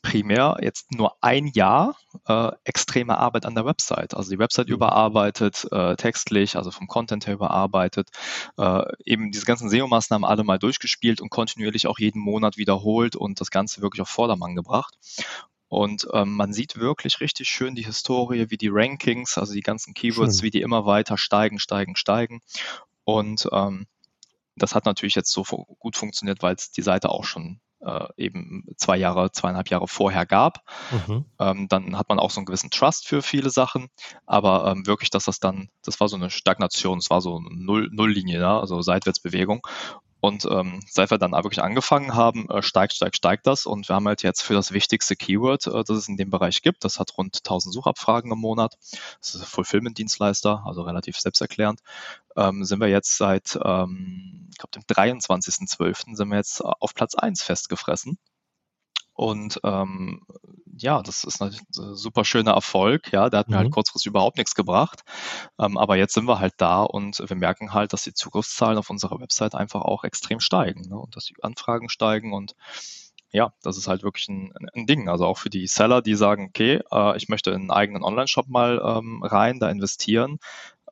[0.08, 1.94] primär jetzt nur ein Jahr
[2.26, 4.14] äh, extreme Arbeit an der Website.
[4.14, 4.74] Also die Website mhm.
[4.74, 8.08] überarbeitet, äh, textlich, also vom Content her überarbeitet,
[8.56, 13.40] äh, eben diese ganzen SEO-Maßnahmen alle mal durchgespielt und kontinuierlich auch jeden Monat wiederholt und
[13.40, 14.94] das Ganze wirklich auf Vordermann gebracht.
[15.68, 19.92] Und ähm, man sieht wirklich richtig schön die Historie, wie die Rankings, also die ganzen
[19.92, 20.44] Keywords, schön.
[20.44, 22.40] wie die immer weiter steigen, steigen, steigen.
[23.04, 23.86] Und ähm,
[24.56, 28.64] das hat natürlich jetzt so gut funktioniert, weil es die Seite auch schon äh, eben
[28.76, 30.64] zwei Jahre, zweieinhalb Jahre vorher gab.
[31.06, 31.24] Mhm.
[31.38, 33.88] Ähm, dann hat man auch so einen gewissen Trust für viele Sachen,
[34.26, 37.48] aber ähm, wirklich, dass das dann, das war so eine Stagnation, es war so eine
[37.50, 39.66] Null, Nulllinie, ja, also Seitwärtsbewegung.
[40.20, 43.66] Und ähm, seit wir dann wirklich angefangen haben, äh, steigt, steigt, steigt das.
[43.66, 46.62] Und wir haben halt jetzt für das wichtigste Keyword, äh, das es in dem Bereich
[46.62, 48.76] gibt, das hat rund 1000 Suchabfragen im Monat.
[49.20, 51.80] Das ist ein Fulfillment-Dienstleister, also relativ selbsterklärend.
[52.36, 56.16] Ähm, sind wir jetzt seit, ähm, ich glaube, dem 23.12.
[56.16, 58.18] sind wir jetzt auf Platz 1 festgefressen.
[59.18, 60.20] Und ähm,
[60.76, 63.12] ja, das ist ein super schöner Erfolg.
[63.12, 63.66] Ja, der hat mir halt mhm.
[63.66, 65.02] halt kurzfristig überhaupt nichts gebracht.
[65.58, 68.90] Ähm, aber jetzt sind wir halt da und wir merken halt, dass die Zugriffszahlen auf
[68.90, 70.96] unserer Website einfach auch extrem steigen ne?
[70.96, 72.54] und dass die Anfragen steigen und
[73.32, 75.08] ja, das ist halt wirklich ein, ein, Ding.
[75.08, 78.46] Also auch für die Seller, die sagen, okay, äh, ich möchte in einen eigenen Online-Shop
[78.46, 80.38] mal ähm, rein, da investieren,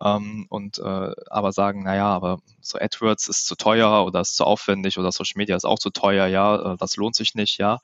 [0.02, 4.44] ähm, und äh, aber sagen, naja, aber so AdWords ist zu teuer oder ist zu
[4.44, 7.80] aufwendig oder Social Media ist auch zu teuer, ja, äh, das lohnt sich nicht, ja.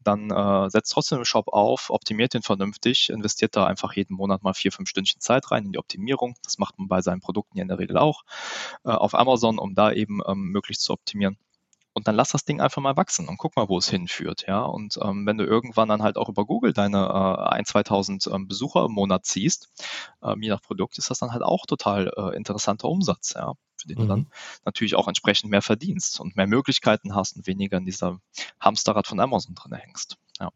[0.00, 4.42] Dann äh, setzt trotzdem den Shop auf, optimiert den vernünftig, investiert da einfach jeden Monat
[4.42, 6.34] mal vier, fünf Stündchen Zeit rein in die Optimierung.
[6.42, 8.22] Das macht man bei seinen Produkten ja in der Regel auch
[8.84, 11.38] äh, auf Amazon, um da eben ähm, möglichst zu optimieren
[11.94, 14.62] und dann lass das Ding einfach mal wachsen und guck mal, wo es hinführt, ja.
[14.62, 18.48] Und ähm, wenn du irgendwann dann halt auch über Google deine äh, 1, 2000 ähm,
[18.48, 19.70] Besucher im Monat siehst,
[20.22, 23.88] ähm, je nach Produkt ist das dann halt auch total äh, interessanter Umsatz, ja, für
[23.88, 24.02] den mhm.
[24.02, 24.26] du dann mhm.
[24.64, 28.18] natürlich auch entsprechend mehr verdienst und mehr Möglichkeiten hast und weniger in dieser
[28.58, 30.50] Hamsterrad von Amazon drin hängst, ja.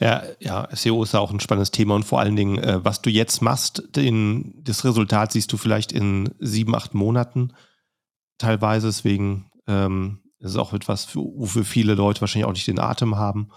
[0.00, 3.10] Ja, ja, SEO ist auch ein spannendes Thema und vor allen Dingen, äh, was du
[3.10, 7.52] jetzt machst, den, das Resultat siehst du vielleicht in sieben, acht Monaten
[8.38, 8.88] teilweise.
[8.88, 13.50] Deswegen ähm, ist es auch etwas, wofür viele Leute wahrscheinlich auch nicht den Atem haben.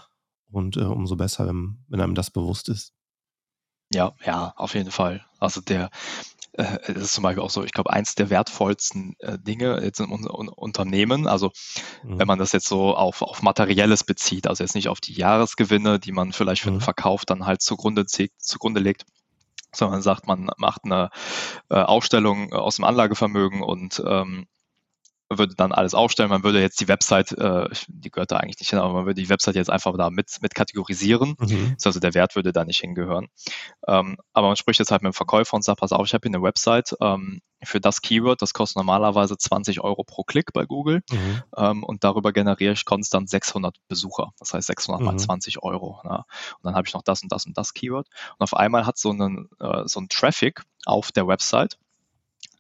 [0.52, 2.94] Und äh, umso besser, wenn, wenn einem das bewusst ist.
[3.94, 5.26] Ja, ja, auf jeden Fall.
[5.40, 5.90] Also der,
[6.54, 10.00] äh, das ist zum Beispiel auch so, ich glaube, eins der wertvollsten äh, Dinge jetzt
[10.00, 11.28] in unserem Unternehmen.
[11.28, 11.52] Also
[12.04, 12.20] mhm.
[12.20, 16.00] wenn man das jetzt so auf, auf Materielles bezieht, also jetzt nicht auf die Jahresgewinne,
[16.00, 16.76] die man vielleicht für mhm.
[16.76, 19.06] den Verkauf dann halt zugrunde, zugrunde legt,
[19.74, 21.10] sondern sagt, man macht eine
[21.70, 24.48] äh, Aufstellung aus dem Anlagevermögen und ähm,
[25.30, 26.30] würde dann alles aufstellen.
[26.30, 29.22] Man würde jetzt die Website, äh, die gehört da eigentlich nicht hin, aber man würde
[29.22, 31.36] die Website jetzt einfach da mit, mit kategorisieren.
[31.40, 31.78] Mhm.
[31.84, 33.28] Also der Wert würde da nicht hingehören.
[33.88, 36.28] Ähm, aber man spricht jetzt halt mit dem Verkäufer und sagt, pass auf, ich habe
[36.28, 40.66] hier eine Website ähm, für das Keyword, das kostet normalerweise 20 Euro pro Klick bei
[40.66, 41.44] Google mhm.
[41.58, 44.32] ähm, und darüber generiere ich konstant 600 Besucher.
[44.40, 45.06] Das heißt 600 mhm.
[45.06, 46.00] mal 20 Euro.
[46.04, 46.16] Ja.
[46.18, 48.08] Und dann habe ich noch das und das und das Keyword.
[48.38, 51.78] Und auf einmal hat so, einen, äh, so ein Traffic auf der Website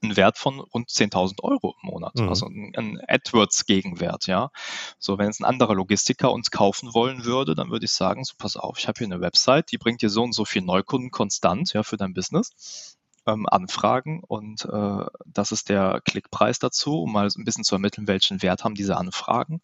[0.01, 2.29] einen Wert von rund 10.000 Euro im Monat, mhm.
[2.29, 4.51] also ein, AdWords-Gegenwert, ja.
[4.97, 8.33] So, wenn es ein anderer Logistiker uns kaufen wollen würde, dann würde ich sagen, so
[8.37, 11.11] pass auf, ich habe hier eine Website, die bringt dir so und so viel Neukunden
[11.11, 12.95] konstant, ja, für dein Business.
[13.25, 18.07] Ähm, Anfragen und äh, das ist der Klickpreis dazu, um mal ein bisschen zu ermitteln,
[18.07, 19.61] welchen Wert haben diese Anfragen.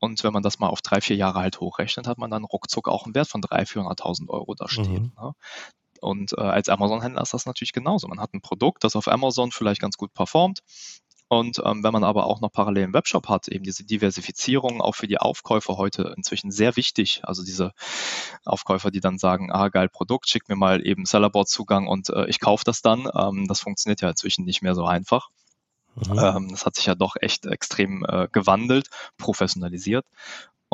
[0.00, 2.88] Und wenn man das mal auf drei, vier Jahre halt hochrechnet, hat man dann ruckzuck
[2.88, 5.14] auch einen Wert von 300.000, 400.000 Euro da stehen.
[5.16, 5.24] Mhm.
[5.24, 5.32] Ne?
[6.04, 8.06] Und äh, als Amazon-Händler ist das natürlich genauso.
[8.08, 10.60] Man hat ein Produkt, das auf Amazon vielleicht ganz gut performt.
[11.28, 14.94] Und ähm, wenn man aber auch noch parallel einen Webshop hat, eben diese Diversifizierung auch
[14.94, 17.22] für die Aufkäufer heute inzwischen sehr wichtig.
[17.24, 17.72] Also diese
[18.44, 22.40] Aufkäufer, die dann sagen, ah, geil Produkt, schick mir mal eben Sellerboard-Zugang und äh, ich
[22.40, 23.08] kaufe das dann.
[23.14, 25.30] Ähm, das funktioniert ja inzwischen nicht mehr so einfach.
[25.96, 26.18] Mhm.
[26.18, 30.04] Ähm, das hat sich ja doch echt extrem äh, gewandelt, professionalisiert.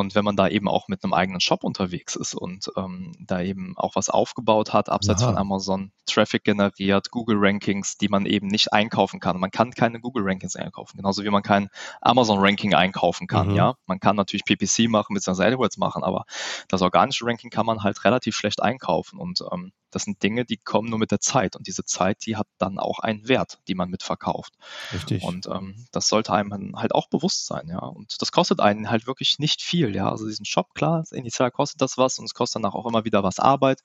[0.00, 3.42] Und wenn man da eben auch mit einem eigenen Shop unterwegs ist und ähm, da
[3.42, 5.30] eben auch was aufgebaut hat, abseits Aha.
[5.30, 9.38] von Amazon, Traffic generiert, Google Rankings, die man eben nicht einkaufen kann.
[9.38, 11.68] Man kann keine Google Rankings einkaufen, genauso wie man kein
[12.00, 13.50] Amazon Ranking einkaufen kann.
[13.50, 13.56] Mhm.
[13.56, 15.44] Ja, man kann natürlich PPC machen, bzw.
[15.44, 16.24] AdWords machen, aber
[16.68, 20.56] das organische Ranking kann man halt relativ schlecht einkaufen und ähm, das sind Dinge, die
[20.56, 23.74] kommen nur mit der Zeit und diese Zeit, die hat dann auch einen Wert, die
[23.74, 24.54] man mitverkauft.
[24.92, 25.22] Richtig.
[25.22, 27.78] Und ähm, das sollte einem halt auch bewusst sein, ja.
[27.78, 30.10] Und das kostet einen halt wirklich nicht viel, ja.
[30.10, 33.22] Also diesen Shop, klar, initial kostet das was und es kostet danach auch immer wieder
[33.22, 33.82] was Arbeit,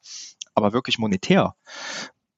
[0.53, 1.55] aber wirklich monetär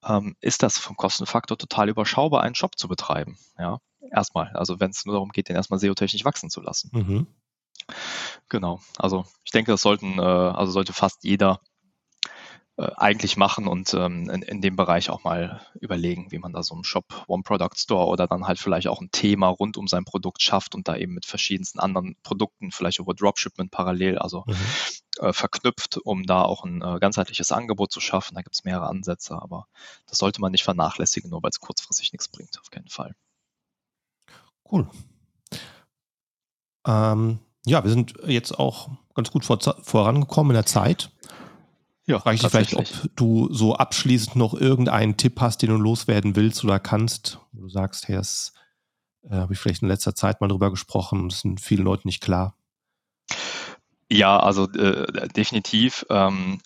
[0.04, 3.78] ähm, ist das vom Kostenfaktor total überschaubar, einen Shop zu betreiben, ja.
[4.10, 6.90] Erstmal, also wenn es nur darum geht, den erstmal SEO-technisch wachsen zu lassen.
[6.92, 7.26] Mhm.
[8.48, 8.80] Genau.
[8.96, 11.60] Also ich denke, das sollten, äh, also sollte fast jeder
[12.78, 16.74] eigentlich machen und ähm, in, in dem Bereich auch mal überlegen, wie man da so
[16.74, 20.04] einen Shop One Product Store oder dann halt vielleicht auch ein Thema rund um sein
[20.04, 24.54] Produkt schafft und da eben mit verschiedensten anderen Produkten, vielleicht über Dropshipment parallel, also mhm.
[25.18, 28.36] äh, verknüpft, um da auch ein äh, ganzheitliches Angebot zu schaffen.
[28.36, 29.66] Da gibt es mehrere Ansätze, aber
[30.06, 33.16] das sollte man nicht vernachlässigen, nur weil es kurzfristig nichts bringt, auf keinen Fall.
[34.70, 34.88] Cool.
[36.86, 41.10] Ähm, ja, wir sind jetzt auch ganz gut vor, vorangekommen in der Zeit.
[42.08, 42.86] Ja, Frage ich dich vielleicht, ob
[43.16, 47.38] du so abschließend noch irgendeinen Tipp hast, den du loswerden willst oder kannst.
[47.52, 48.54] Wo du sagst, hey, das
[49.24, 52.22] äh, habe ich vielleicht in letzter Zeit mal drüber gesprochen, das sind vielen Leuten nicht
[52.22, 52.56] klar.
[54.10, 56.06] Ja, also äh, definitiv.
[56.08, 56.62] Ähm,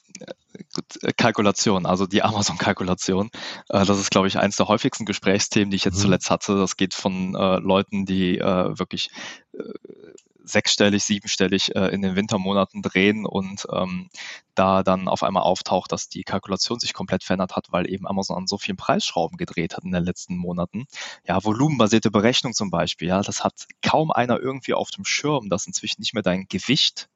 [1.03, 3.31] äh, Kalkulation, also die Amazon-Kalkulation.
[3.69, 6.03] Äh, das ist, glaube ich, eines der häufigsten Gesprächsthemen, die ich jetzt mhm.
[6.03, 6.57] zuletzt hatte.
[6.57, 9.11] Das geht von äh, Leuten, die äh, wirklich
[10.45, 14.09] sechsstellig, siebenstellig äh, in den Wintermonaten drehen und ähm,
[14.55, 18.37] da dann auf einmal auftaucht, dass die Kalkulation sich komplett verändert hat, weil eben Amazon
[18.37, 20.87] an so vielen Preisschrauben gedreht hat in den letzten Monaten.
[21.27, 25.67] Ja, volumenbasierte Berechnung zum Beispiel, ja, das hat kaum einer irgendwie auf dem Schirm, dass
[25.67, 27.09] inzwischen nicht mehr dein Gewicht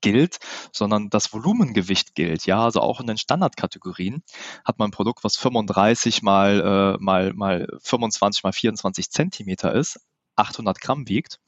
[0.00, 0.38] gilt,
[0.72, 2.46] sondern das Volumengewicht gilt.
[2.46, 4.22] Ja, also auch in den Standardkategorien
[4.64, 10.00] hat man ein Produkt, was 35 mal, äh, mal, mal 25 mal 24 Zentimeter ist,
[10.40, 11.38] 800 Gramm wiegt,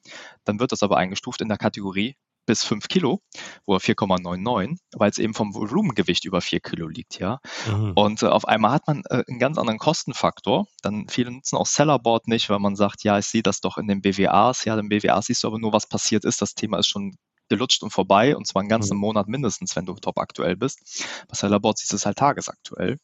[0.45, 2.17] dann wird das aber eingestuft in der Kategorie
[2.47, 3.21] bis 5 Kilo
[3.67, 7.39] oder 4,99, weil es eben vom Volumengewicht über 4 Kilo liegt, ja.
[7.69, 7.93] Mhm.
[7.95, 10.67] Und äh, auf einmal hat man äh, einen ganz anderen Kostenfaktor.
[10.83, 13.87] Dann viele nutzen auch Sellerboard nicht, weil man sagt, ja, ich sehe das doch in
[13.87, 14.65] den BWAs.
[14.65, 16.43] Ja, in den BWAs siehst du aber nur, was passiert ist.
[16.43, 17.17] Das Thema ist schon
[17.49, 19.03] gelutscht und vorbei und zwar einen ganzen mhm.
[19.03, 21.07] Monat mindestens, wenn du top aktuell bist.
[21.29, 22.99] Bei Sellerboard siehst du es halt tagesaktuell.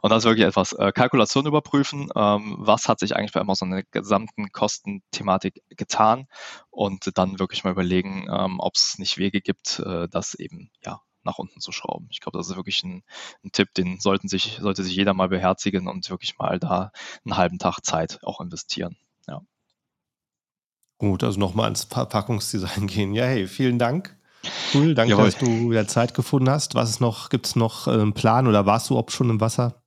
[0.00, 3.70] Und das ist wirklich etwas äh, Kalkulation überprüfen, ähm, was hat sich eigentlich bei Amazon
[3.70, 6.26] in der gesamten Kostenthematik getan
[6.70, 11.02] und dann wirklich mal überlegen, ähm, ob es nicht Wege gibt, äh, das eben ja
[11.22, 12.08] nach unten zu schrauben.
[12.10, 13.02] Ich glaube, das ist wirklich ein,
[13.44, 16.92] ein, Tipp, den sollten sich, sollte sich jeder mal beherzigen und wirklich mal da
[17.24, 18.96] einen halben Tag Zeit auch investieren.
[19.26, 19.42] Ja.
[20.98, 23.12] Gut, also nochmal ans Verpackungsdesign gehen.
[23.12, 24.18] Ja, hey, vielen Dank.
[24.74, 25.26] Cool, danke, Jawohl.
[25.26, 26.74] dass du wieder Zeit gefunden hast.
[26.74, 29.40] Was ist noch, gibt es noch äh, einen Plan oder warst du ob schon im
[29.40, 29.82] Wasser?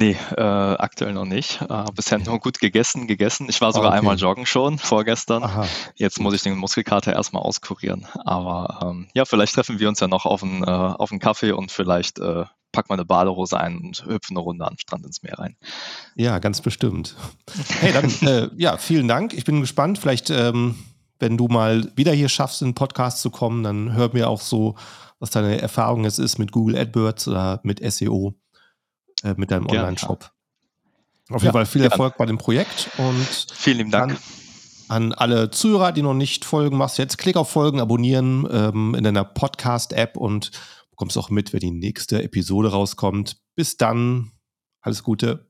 [0.00, 1.60] Nee, äh, aktuell noch nicht.
[1.60, 3.48] Äh, bisher nur gut gegessen, gegessen.
[3.50, 3.98] Ich war sogar okay.
[3.98, 5.42] einmal joggen schon, vorgestern.
[5.42, 5.66] Aha.
[5.96, 8.06] Jetzt muss ich den Muskelkater erstmal auskurieren.
[8.24, 11.50] Aber ähm, ja, vielleicht treffen wir uns ja noch auf einen, äh, auf einen Kaffee
[11.50, 15.24] und vielleicht äh, pack mal eine Badehose ein und hüpfe eine Runde am Strand ins
[15.24, 15.56] Meer rein.
[16.14, 17.16] Ja, ganz bestimmt.
[17.80, 19.32] Hey, dann, äh, ja, vielen Dank.
[19.34, 19.98] Ich bin gespannt.
[19.98, 20.76] Vielleicht ähm,
[21.18, 24.40] wenn du mal wieder hier schaffst, in den Podcast zu kommen, dann hör mir auch
[24.40, 24.76] so,
[25.18, 28.34] was deine Erfahrung jetzt ist mit Google AdWords oder mit SEO,
[29.24, 30.30] äh, mit deinem Online-Shop.
[31.30, 34.18] Auf jeden ja, Fall viel Erfolg bei dem Projekt und vielen lieben Dank.
[34.88, 39.04] An, alle Zuhörer, die noch nicht folgen, machst jetzt Klick auf Folgen, abonnieren ähm, in
[39.04, 40.50] deiner Podcast-App und
[40.90, 43.36] bekommst auch mit, wenn die nächste Episode rauskommt.
[43.54, 44.32] Bis dann,
[44.80, 45.47] alles Gute.